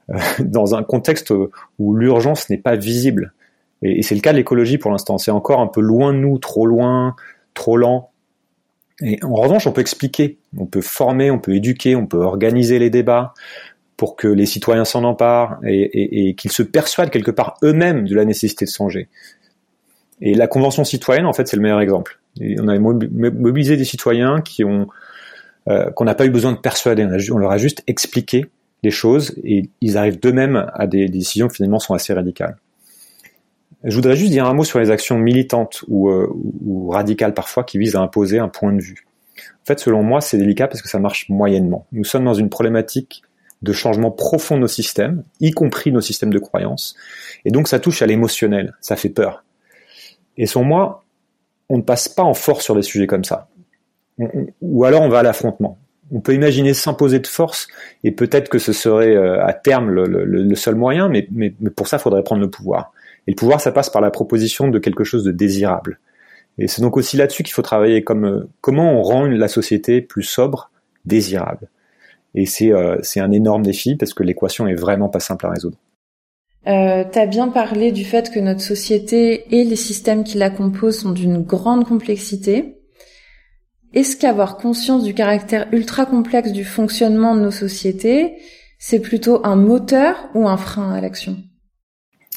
dans 0.40 0.74
un 0.74 0.82
contexte 0.82 1.32
où 1.78 1.94
l'urgence 1.94 2.50
n'est 2.50 2.58
pas 2.58 2.74
visible. 2.74 3.32
Et, 3.82 4.00
et 4.00 4.02
c'est 4.02 4.14
le 4.14 4.20
cas 4.20 4.32
de 4.32 4.38
l'écologie 4.38 4.78
pour 4.78 4.90
l'instant. 4.90 5.16
C'est 5.18 5.30
encore 5.30 5.60
un 5.60 5.68
peu 5.68 5.80
loin 5.80 6.12
de 6.12 6.18
nous, 6.18 6.38
trop 6.38 6.66
loin, 6.66 7.14
trop 7.54 7.76
lent. 7.76 8.10
Et 9.00 9.18
en 9.22 9.34
revanche, 9.34 9.66
on 9.66 9.72
peut 9.72 9.80
expliquer, 9.80 10.38
on 10.56 10.66
peut 10.66 10.80
former, 10.80 11.30
on 11.30 11.38
peut 11.38 11.54
éduquer, 11.54 11.96
on 11.96 12.06
peut 12.06 12.22
organiser 12.22 12.78
les 12.78 12.90
débats, 12.90 13.34
pour 14.02 14.16
que 14.16 14.26
les 14.26 14.46
citoyens 14.46 14.84
s'en 14.84 15.04
emparent 15.04 15.60
et, 15.62 16.34
qu'ils 16.34 16.50
se 16.50 16.64
persuadent 16.64 17.10
quelque 17.10 17.30
part 17.30 17.56
eux-mêmes 17.62 18.08
de 18.08 18.16
la 18.16 18.24
nécessité 18.24 18.64
de 18.64 18.70
changer. 18.70 19.08
Et 20.20 20.34
la 20.34 20.48
convention 20.48 20.82
citoyenne, 20.82 21.24
en 21.24 21.32
fait, 21.32 21.46
c'est 21.46 21.54
le 21.54 21.62
meilleur 21.62 21.80
exemple. 21.80 22.18
on 22.40 22.66
a 22.66 22.76
mobilisé 22.80 23.76
des 23.76 23.84
citoyens 23.84 24.40
qui 24.40 24.64
ont 24.64 24.88
euh, 25.68 25.88
qu'on 25.92 26.04
n'a 26.04 26.16
pas 26.16 26.26
eu 26.26 26.30
besoin 26.30 26.50
de 26.50 26.56
persuader. 26.56 27.06
On, 27.30 27.38
leur 27.38 27.52
a 27.52 27.58
juste 27.58 27.84
expliqué 27.86 28.46
les 28.82 28.90
choses 28.90 29.36
et 29.44 29.70
ils 29.80 29.96
arrivent 29.96 30.18
d'eux-mêmes 30.18 30.68
à 30.74 30.88
des, 30.88 31.06
décisions 31.06 31.46
qui 31.46 31.58
finalement 31.58 31.78
sont 31.78 31.94
assez 31.94 32.12
radicales. 32.12 32.56
Je 33.84 33.94
voudrais 33.94 34.16
juste 34.16 34.32
dire 34.32 34.46
un 34.46 34.52
mot 34.52 34.64
sur 34.64 34.80
les 34.80 34.90
actions 34.90 35.16
militantes 35.16 35.84
ou, 35.86 36.10
euh, 36.10 36.28
ou 36.64 36.88
radicales 36.88 37.34
parfois 37.34 37.62
qui 37.62 37.78
visent 37.78 37.94
à 37.94 38.00
imposer 38.00 38.40
un 38.40 38.48
point 38.48 38.72
de 38.72 38.82
vue. 38.82 39.06
En 39.38 39.64
fait, 39.64 39.78
selon 39.78 40.02
moi, 40.02 40.20
c'est 40.20 40.38
délicat 40.38 40.66
parce 40.66 40.82
que 40.82 40.88
ça 40.88 40.98
marche 40.98 41.28
moyennement. 41.28 41.86
Nous 41.92 42.02
sommes 42.02 42.24
dans 42.24 42.34
une 42.34 42.50
problématique 42.50 43.22
de 43.62 43.72
changement 43.72 44.10
profond 44.10 44.56
de 44.56 44.62
nos 44.62 44.68
systèmes, 44.68 45.22
y 45.40 45.52
compris 45.52 45.92
nos 45.92 46.00
systèmes 46.00 46.32
de 46.32 46.38
croyance, 46.38 46.96
et 47.44 47.50
donc 47.50 47.68
ça 47.68 47.78
touche 47.78 48.02
à 48.02 48.06
l'émotionnel, 48.06 48.74
ça 48.80 48.96
fait 48.96 49.08
peur. 49.08 49.44
Et 50.36 50.46
selon 50.46 50.64
moi, 50.64 51.04
on 51.68 51.78
ne 51.78 51.82
passe 51.82 52.08
pas 52.08 52.22
en 52.22 52.34
force 52.34 52.64
sur 52.64 52.74
des 52.74 52.82
sujets 52.82 53.06
comme 53.06 53.24
ça. 53.24 53.48
ou 54.60 54.84
alors 54.84 55.02
on 55.02 55.08
va 55.08 55.20
à 55.20 55.22
l'affrontement. 55.22 55.78
On 56.14 56.20
peut 56.20 56.34
imaginer 56.34 56.74
s'imposer 56.74 57.20
de 57.20 57.26
force, 57.26 57.68
et 58.04 58.10
peut-être 58.10 58.50
que 58.50 58.58
ce 58.58 58.72
serait 58.72 59.16
euh, 59.16 59.42
à 59.44 59.54
terme 59.54 59.90
le, 59.90 60.54
seul 60.54 60.74
moyen, 60.74 61.08
mais, 61.08 61.26
mais, 61.30 61.50
pour 61.74 61.88
ça, 61.88 61.96
il 61.96 62.00
faudrait 62.00 62.22
prendre 62.22 62.42
le 62.42 62.50
pouvoir. 62.50 62.92
Et 63.26 63.30
le 63.30 63.36
pouvoir, 63.36 63.60
ça 63.60 63.72
passe 63.72 63.88
par 63.88 64.02
la 64.02 64.10
proposition 64.10 64.68
de 64.68 64.78
quelque 64.78 65.04
chose 65.04 65.24
de 65.24 65.30
désirable. 65.30 66.00
Et 66.58 66.68
c'est 66.68 66.82
donc 66.82 66.98
aussi 66.98 67.16
là-dessus 67.16 67.44
qu'il 67.44 67.54
faut 67.54 67.62
travailler, 67.62 68.04
comme 68.04 68.26
euh, 68.26 68.48
comment 68.60 68.92
on 68.92 69.02
rend 69.02 69.24
la 69.24 69.48
société 69.48 70.02
plus 70.02 70.24
sobre, 70.24 70.70
désirable. 71.06 71.68
Et 72.34 72.46
c'est 72.46 72.72
euh, 72.72 72.98
un 73.16 73.30
énorme 73.30 73.62
défi 73.62 73.96
parce 73.96 74.14
que 74.14 74.22
l'équation 74.22 74.66
est 74.66 74.74
vraiment 74.74 75.08
pas 75.08 75.20
simple 75.20 75.46
à 75.46 75.50
résoudre. 75.50 75.76
Euh, 76.66 77.04
tu 77.10 77.18
as 77.18 77.26
bien 77.26 77.48
parlé 77.48 77.90
du 77.90 78.04
fait 78.04 78.30
que 78.30 78.38
notre 78.38 78.60
société 78.60 79.56
et 79.56 79.64
les 79.64 79.76
systèmes 79.76 80.22
qui 80.22 80.38
la 80.38 80.48
composent 80.48 81.00
sont 81.00 81.10
d'une 81.10 81.42
grande 81.42 81.84
complexité. 81.84 82.76
Est-ce 83.94 84.16
qu'avoir 84.16 84.56
conscience 84.56 85.02
du 85.02 85.12
caractère 85.12 85.66
ultra 85.72 86.06
complexe 86.06 86.52
du 86.52 86.64
fonctionnement 86.64 87.34
de 87.34 87.40
nos 87.40 87.50
sociétés, 87.50 88.36
c'est 88.78 89.00
plutôt 89.00 89.44
un 89.44 89.56
moteur 89.56 90.30
ou 90.34 90.48
un 90.48 90.56
frein 90.56 90.92
à 90.92 91.00
l'action? 91.00 91.36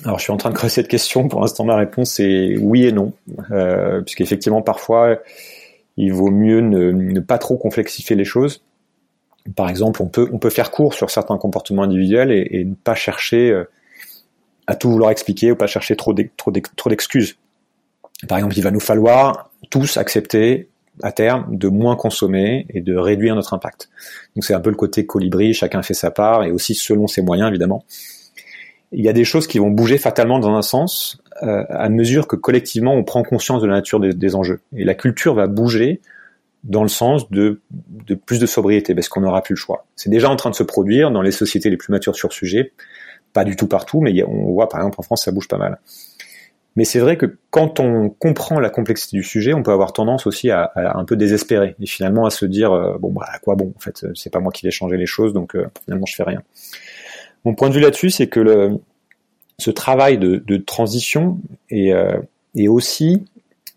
Alors, 0.03 0.19
je 0.19 0.23
suis 0.23 0.33
en 0.33 0.37
train 0.37 0.49
de 0.49 0.55
creuser 0.55 0.73
cette 0.73 0.87
question. 0.89 1.29
Pour 1.29 1.39
l'instant, 1.39 1.63
ma 1.63 1.77
réponse 1.77 2.19
est 2.19 2.57
oui 2.57 2.85
et 2.85 2.91
non, 2.91 3.13
euh, 3.51 4.01
puisqu'effectivement, 4.01 4.61
parfois, 4.61 5.19
il 5.95 6.11
vaut 6.11 6.31
mieux 6.31 6.59
ne, 6.59 6.91
ne, 6.91 7.19
pas 7.21 7.37
trop 7.37 7.55
complexifier 7.55 8.15
les 8.17 8.25
choses. 8.25 8.61
Par 9.55 9.69
exemple, 9.69 10.01
on 10.01 10.07
peut, 10.07 10.27
on 10.31 10.39
peut 10.39 10.49
faire 10.49 10.71
court 10.71 10.93
sur 10.93 11.09
certains 11.09 11.37
comportements 11.37 11.83
individuels 11.83 12.31
et, 12.31 12.63
ne 12.65 12.73
pas 12.73 12.95
chercher 12.95 13.51
euh, 13.51 13.65
à 14.65 14.75
tout 14.75 14.89
vouloir 14.89 15.11
expliquer 15.11 15.51
ou 15.51 15.55
pas 15.55 15.67
chercher 15.67 15.95
trop 15.95 16.13
d'excuses. 16.13 17.37
Par 18.27 18.37
exemple, 18.37 18.57
il 18.57 18.63
va 18.63 18.71
nous 18.71 18.79
falloir 18.79 19.51
tous 19.69 19.97
accepter 19.97 20.69
à 21.03 21.11
terme 21.11 21.57
de 21.57 21.67
moins 21.67 21.95
consommer 21.95 22.65
et 22.69 22.81
de 22.81 22.95
réduire 22.95 23.35
notre 23.35 23.53
impact. 23.53 23.89
Donc 24.35 24.45
c'est 24.45 24.53
un 24.53 24.61
peu 24.61 24.69
le 24.69 24.75
côté 24.75 25.05
colibri, 25.05 25.53
chacun 25.53 25.81
fait 25.81 25.93
sa 25.93 26.09
part 26.09 26.43
et 26.43 26.51
aussi 26.51 26.73
selon 26.73 27.07
ses 27.07 27.21
moyens 27.21 27.49
évidemment. 27.49 27.83
Il 28.91 29.03
y 29.03 29.09
a 29.09 29.13
des 29.13 29.25
choses 29.25 29.45
qui 29.45 29.59
vont 29.59 29.69
bouger 29.69 29.97
fatalement 29.97 30.39
dans 30.39 30.55
un 30.55 30.61
sens 30.61 31.21
euh, 31.43 31.65
à 31.69 31.89
mesure 31.89 32.27
que 32.27 32.37
collectivement 32.37 32.93
on 32.93 33.03
prend 33.03 33.23
conscience 33.23 33.61
de 33.61 33.67
la 33.67 33.75
nature 33.75 33.99
des 33.99 34.35
enjeux. 34.35 34.61
Et 34.75 34.85
la 34.85 34.95
culture 34.95 35.33
va 35.35 35.47
bouger 35.47 35.99
dans 36.65 36.81
le 36.81 36.89
sens 36.89 37.29
de, 37.29 37.61
plus 38.25 38.39
de 38.39 38.45
sobriété, 38.45 38.95
parce 38.95 39.07
qu'on 39.07 39.21
n'aura 39.21 39.41
plus 39.41 39.53
le 39.53 39.59
choix. 39.59 39.85
C'est 39.95 40.09
déjà 40.09 40.29
en 40.29 40.35
train 40.35 40.49
de 40.49 40.55
se 40.55 40.63
produire 40.63 41.11
dans 41.11 41.21
les 41.21 41.31
sociétés 41.31 41.69
les 41.69 41.77
plus 41.77 41.91
matures 41.91 42.15
sur 42.15 42.27
le 42.27 42.33
sujet, 42.33 42.73
pas 43.33 43.43
du 43.43 43.55
tout 43.55 43.67
partout, 43.67 44.01
mais 44.01 44.23
on 44.23 44.51
voit 44.51 44.67
par 44.67 44.79
exemple 44.79 44.95
en 44.99 45.03
France 45.03 45.25
ça 45.25 45.31
bouge 45.31 45.47
pas 45.47 45.57
mal. 45.57 45.79
Mais 46.75 46.83
c'est 46.83 46.99
vrai 46.99 47.17
que 47.17 47.37
quand 47.51 47.79
on 47.79 48.09
comprend 48.09 48.59
la 48.59 48.69
complexité 48.69 49.15
du 49.15 49.23
sujet, 49.23 49.53
on 49.53 49.63
peut 49.63 49.71
avoir 49.71 49.93
tendance 49.93 50.27
aussi 50.27 50.51
à, 50.51 50.71
un 50.75 51.05
peu 51.05 51.15
désespérer 51.15 51.75
et 51.79 51.85
finalement 51.85 52.25
à 52.25 52.29
se 52.29 52.45
dire 52.45 52.73
euh, 52.73 52.97
bon 52.99 53.13
bah 53.13 53.27
à 53.31 53.39
quoi 53.39 53.55
bon 53.55 53.71
en 53.75 53.79
fait 53.79 54.05
c'est 54.13 54.31
pas 54.31 54.39
moi 54.39 54.51
qui 54.51 54.65
vais 54.65 54.71
changer 54.71 54.97
les 54.97 55.05
choses 55.05 55.33
donc 55.33 55.55
euh, 55.55 55.67
finalement 55.85 56.05
je 56.05 56.15
fais 56.15 56.23
rien. 56.23 56.41
Mon 57.45 57.53
point 57.53 57.69
de 57.69 57.75
vue 57.75 57.79
là-dessus 57.79 58.09
c'est 58.09 58.27
que 58.27 58.77
ce 59.57 59.71
travail 59.71 60.17
de, 60.17 60.57
transition 60.57 61.39
euh, 61.71 62.19
est 62.55 62.67
aussi 62.67 63.23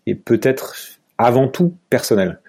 et 0.05 0.15
peut-être 0.15 0.75
avant 1.17 1.47
tout 1.47 1.75
personnel 1.89 2.39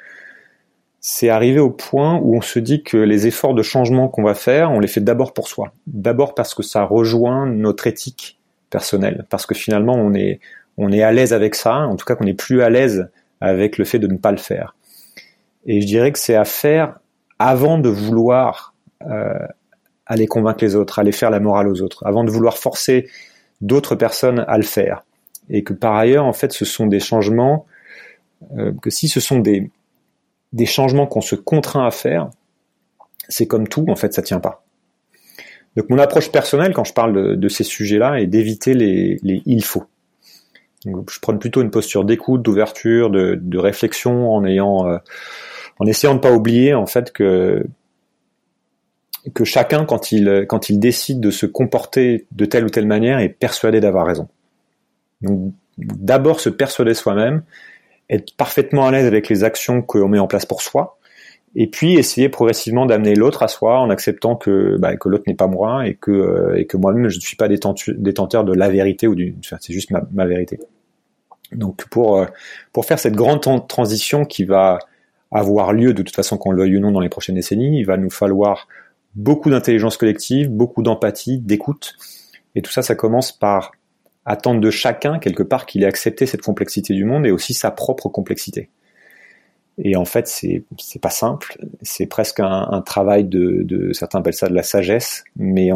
c'est 1.01 1.31
arrivé 1.31 1.61
au 1.61 1.71
point 1.71 2.21
où 2.23 2.37
on 2.37 2.43
se 2.43 2.59
dit 2.59 2.83
que 2.83 2.99
les 2.99 3.27
efforts 3.27 3.55
de 3.55 3.63
changement 3.63 4.09
qu'on 4.09 4.23
va 4.23 4.35
faire, 4.35 4.71
on 4.71 4.81
les 4.81 4.89
fait 4.89 5.01
d'abord 5.01 5.33
pour 5.33 5.49
soi. 5.49 5.73
D'abord 5.87 6.35
parce 6.35 6.55
que 6.55 6.63
ça 6.63 6.85
rejoint 6.85 7.47
notre 7.47 7.87
éthique 7.87 8.39
personnelle, 8.69 9.27
parce 9.31 9.47
que 9.47 9.55
finalement 9.55 9.95
on 9.95 10.15
est 10.15 10.41
on 10.77 10.93
est 10.93 11.03
à 11.03 11.13
l'aise 11.13 11.33
avec 11.33 11.55
ça, 11.55 11.79
en 11.79 11.97
tout 11.97 12.05
cas 12.05 12.15
qu'on 12.15 12.27
est 12.27 12.35
plus 12.35 12.63
à 12.63 12.71
l'aise 12.71 13.11
avec 13.41 13.79
le 13.79 13.85
fait 13.85 13.99
de 13.99 14.07
ne 14.07 14.17
pas 14.17 14.31
le 14.31 14.39
faire. 14.39 14.77
Et 15.67 15.81
je 15.81 15.87
dirais 15.87 16.13
que 16.13 16.19
c'est 16.19 16.35
à 16.35 16.45
faire 16.45 16.99
avant 17.39 17.79
de 17.79 17.89
vouloir 17.89 18.75
euh, 19.07 19.47
aller 20.07 20.27
convaincre 20.27 20.63
les 20.63 20.77
autres, 20.77 20.99
aller 20.99 21.13
faire 21.13 21.31
la 21.31 21.41
morale 21.41 21.69
aux 21.69 21.83
autres, 21.83 22.07
avant 22.07 22.25
de 22.25 22.31
vouloir 22.31 22.59
forcer 22.59 23.09
d'autres 23.61 23.95
personnes 23.95 24.45
à 24.47 24.57
le 24.57 24.65
faire. 24.65 25.05
Et 25.49 25.65
que 25.65 25.73
par 25.73 25.97
ailleurs, 25.97 26.25
en 26.25 26.33
fait, 26.33 26.53
ce 26.53 26.65
sont 26.65 26.87
des 26.87 27.01
changements 27.01 27.67
euh, 28.57 28.73
que 28.81 28.91
si 28.91 29.09
ce 29.09 29.21
sont 29.21 29.39
des 29.39 29.71
des 30.53 30.67
changements 30.67 31.07
qu'on 31.07 31.21
se 31.21 31.35
contraint 31.35 31.87
à 31.87 31.91
faire, 31.91 32.31
c'est 33.29 33.47
comme 33.47 33.69
tout, 33.69 33.87
en 33.89 33.97
fait, 33.97 34.13
ça 34.13 34.23
tient 34.23 34.41
pas. 34.41 34.65
Donc 35.77 35.89
mon 35.89 35.99
approche 35.99 36.33
personnelle 36.33 36.73
quand 36.73 36.85
je 36.85 36.93
parle 36.93 37.39
de, 37.39 37.49
ces 37.49 37.65
sujets-là 37.65 38.21
est 38.21 38.27
d'éviter 38.27 38.75
les, 38.75 39.21
il 39.23 39.65
faut. 39.65 39.85
je 40.85 41.21
prends 41.21 41.37
plutôt 41.37 41.63
une 41.63 41.71
posture 41.71 42.05
d'écoute, 42.05 42.43
d'ouverture, 42.43 43.11
de, 43.11 43.59
réflexion, 43.59 44.33
en 44.33 44.45
ayant, 44.45 44.89
euh, 44.89 44.99
en 45.79 45.87
essayant 45.87 46.15
de 46.15 46.21
pas 46.21 46.33
oublier 46.33 46.75
en 46.75 46.87
fait 46.87 47.13
que 47.13 47.65
que 49.35 49.45
chacun 49.45 49.85
quand 49.85 50.13
il 50.13 50.47
quand 50.49 50.71
il 50.71 50.81
décide 50.81 51.21
de 51.21 51.31
se 51.31 51.45
comporter 51.45 52.27
de 52.33 52.47
telle 52.47 52.65
ou 52.65 52.71
telle 52.71 52.87
manière 52.87 53.19
est 53.19 53.29
persuadé 53.29 53.79
d'avoir 53.79 54.07
raison. 54.07 54.29
Donc 55.21 55.53
d'abord 55.79 56.41
se 56.41 56.49
persuader 56.49 56.95
soi-même 56.95 57.43
être 58.11 58.37
parfaitement 58.37 58.87
à 58.87 58.91
l'aise 58.91 59.07
avec 59.07 59.29
les 59.29 59.45
actions 59.45 59.83
qu'on 59.83 60.09
met 60.09 60.19
en 60.19 60.27
place 60.27 60.45
pour 60.45 60.63
soi, 60.63 60.99
et 61.57 61.67
puis 61.67 61.95
essayer 61.95 62.29
progressivement 62.29 62.87
d'amener 62.87 63.15
l'autre 63.15 63.43
à 63.43 63.49
soi 63.49 63.81
en 63.81 63.91
acceptant 63.91 64.37
que, 64.37 64.77
bah, 64.79 64.97
que 64.97 65.09
l'autre 65.09 65.25
n'est 65.27 65.35
pas 65.35 65.49
moi 65.49 65.87
et 65.87 65.95
que, 65.95 66.11
euh, 66.11 66.65
que 66.65 66.77
moi-même 66.77 67.09
je 67.09 67.17
ne 67.17 67.21
suis 67.21 67.37
pas 67.37 67.49
détenteur 67.49 68.45
de 68.45 68.53
la 68.53 68.69
vérité 68.69 69.09
ou 69.09 69.15
du, 69.15 69.35
c'est 69.43 69.73
juste 69.73 69.91
ma, 69.91 70.03
ma, 70.13 70.27
vérité. 70.27 70.61
Donc 71.53 71.89
pour 71.89 72.19
euh, 72.19 72.27
pour 72.73 72.85
faire 72.85 73.01
cette 73.01 73.15
grande 73.17 73.41
transition 73.67 74.25
qui 74.25 74.45
va 74.45 74.79
avoir 75.33 75.73
lieu 75.73 75.93
de 75.93 76.03
toute 76.03 76.15
façon 76.15 76.39
qu'on 76.39 76.53
le 76.53 76.63
veuille 76.63 76.77
ou 76.77 76.81
non 76.81 76.93
dans 76.93 77.01
les 77.01 77.09
prochaines 77.09 77.35
décennies, 77.35 77.81
il 77.81 77.85
va 77.85 77.97
nous 77.97 78.11
falloir 78.11 78.69
beaucoup 79.17 79.51
d'intelligence 79.51 79.97
collective, 79.97 80.51
beaucoup 80.51 80.83
d'empathie, 80.83 81.39
d'écoute, 81.39 81.97
et 82.55 82.63
tout 82.63 82.71
ça, 82.71 82.83
ça 82.83 82.95
commence 82.95 83.33
par 83.33 83.73
attendre 84.31 84.61
de 84.61 84.71
chacun 84.71 85.19
quelque 85.19 85.43
part 85.43 85.67
qu'il 85.67 85.83
ait 85.83 85.87
accepté 85.87 86.25
cette 86.25 86.43
complexité 86.43 86.95
du 86.95 87.05
monde 87.05 87.27
et 87.27 87.33
aussi 87.33 87.53
sa 87.53 87.73
propre 87.73 88.09
complexité. 88.09 88.71
Et 89.83 89.97
en 89.97 90.05
fait, 90.05 90.29
c'est 90.29 90.63
c'est 90.79 91.01
pas 91.01 91.11
simple. 91.11 91.59
C'est 91.83 92.07
presque 92.07 92.39
un, 92.39 92.81
travail 92.83 93.25
de, 93.25 93.63
de, 93.65 93.93
certains 93.93 94.21
appellent 94.21 94.35
ça 94.35 94.49
de 94.49 94.55
la 94.55 94.63
sagesse, 94.63 95.25
mais 95.37 95.71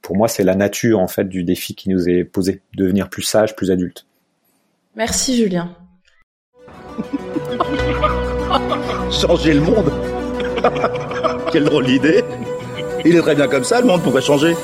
pour 0.00 0.16
moi, 0.16 0.28
c'est 0.28 0.44
la 0.44 0.54
nature 0.54 0.98
en 0.98 1.08
fait 1.08 1.28
du 1.28 1.44
défi 1.44 1.74
qui 1.74 1.90
nous 1.90 2.08
est 2.08 2.24
posé, 2.24 2.62
devenir 2.74 3.10
plus 3.10 3.22
sage, 3.22 3.54
plus 3.54 3.70
adulte. 3.70 4.06
Merci 4.96 5.36
Julien. 5.36 5.76
changer 9.10 9.54
le 9.54 9.60
monde. 9.60 9.92
Quelle 11.52 11.64
drôle 11.64 11.86
d'idée. 11.86 12.22
Il 13.04 13.16
est 13.16 13.20
très 13.20 13.34
bien 13.34 13.48
comme 13.48 13.64
ça, 13.64 13.80
le 13.80 13.86
monde 13.86 14.02
pourrait 14.02 14.22
changer. 14.22 14.54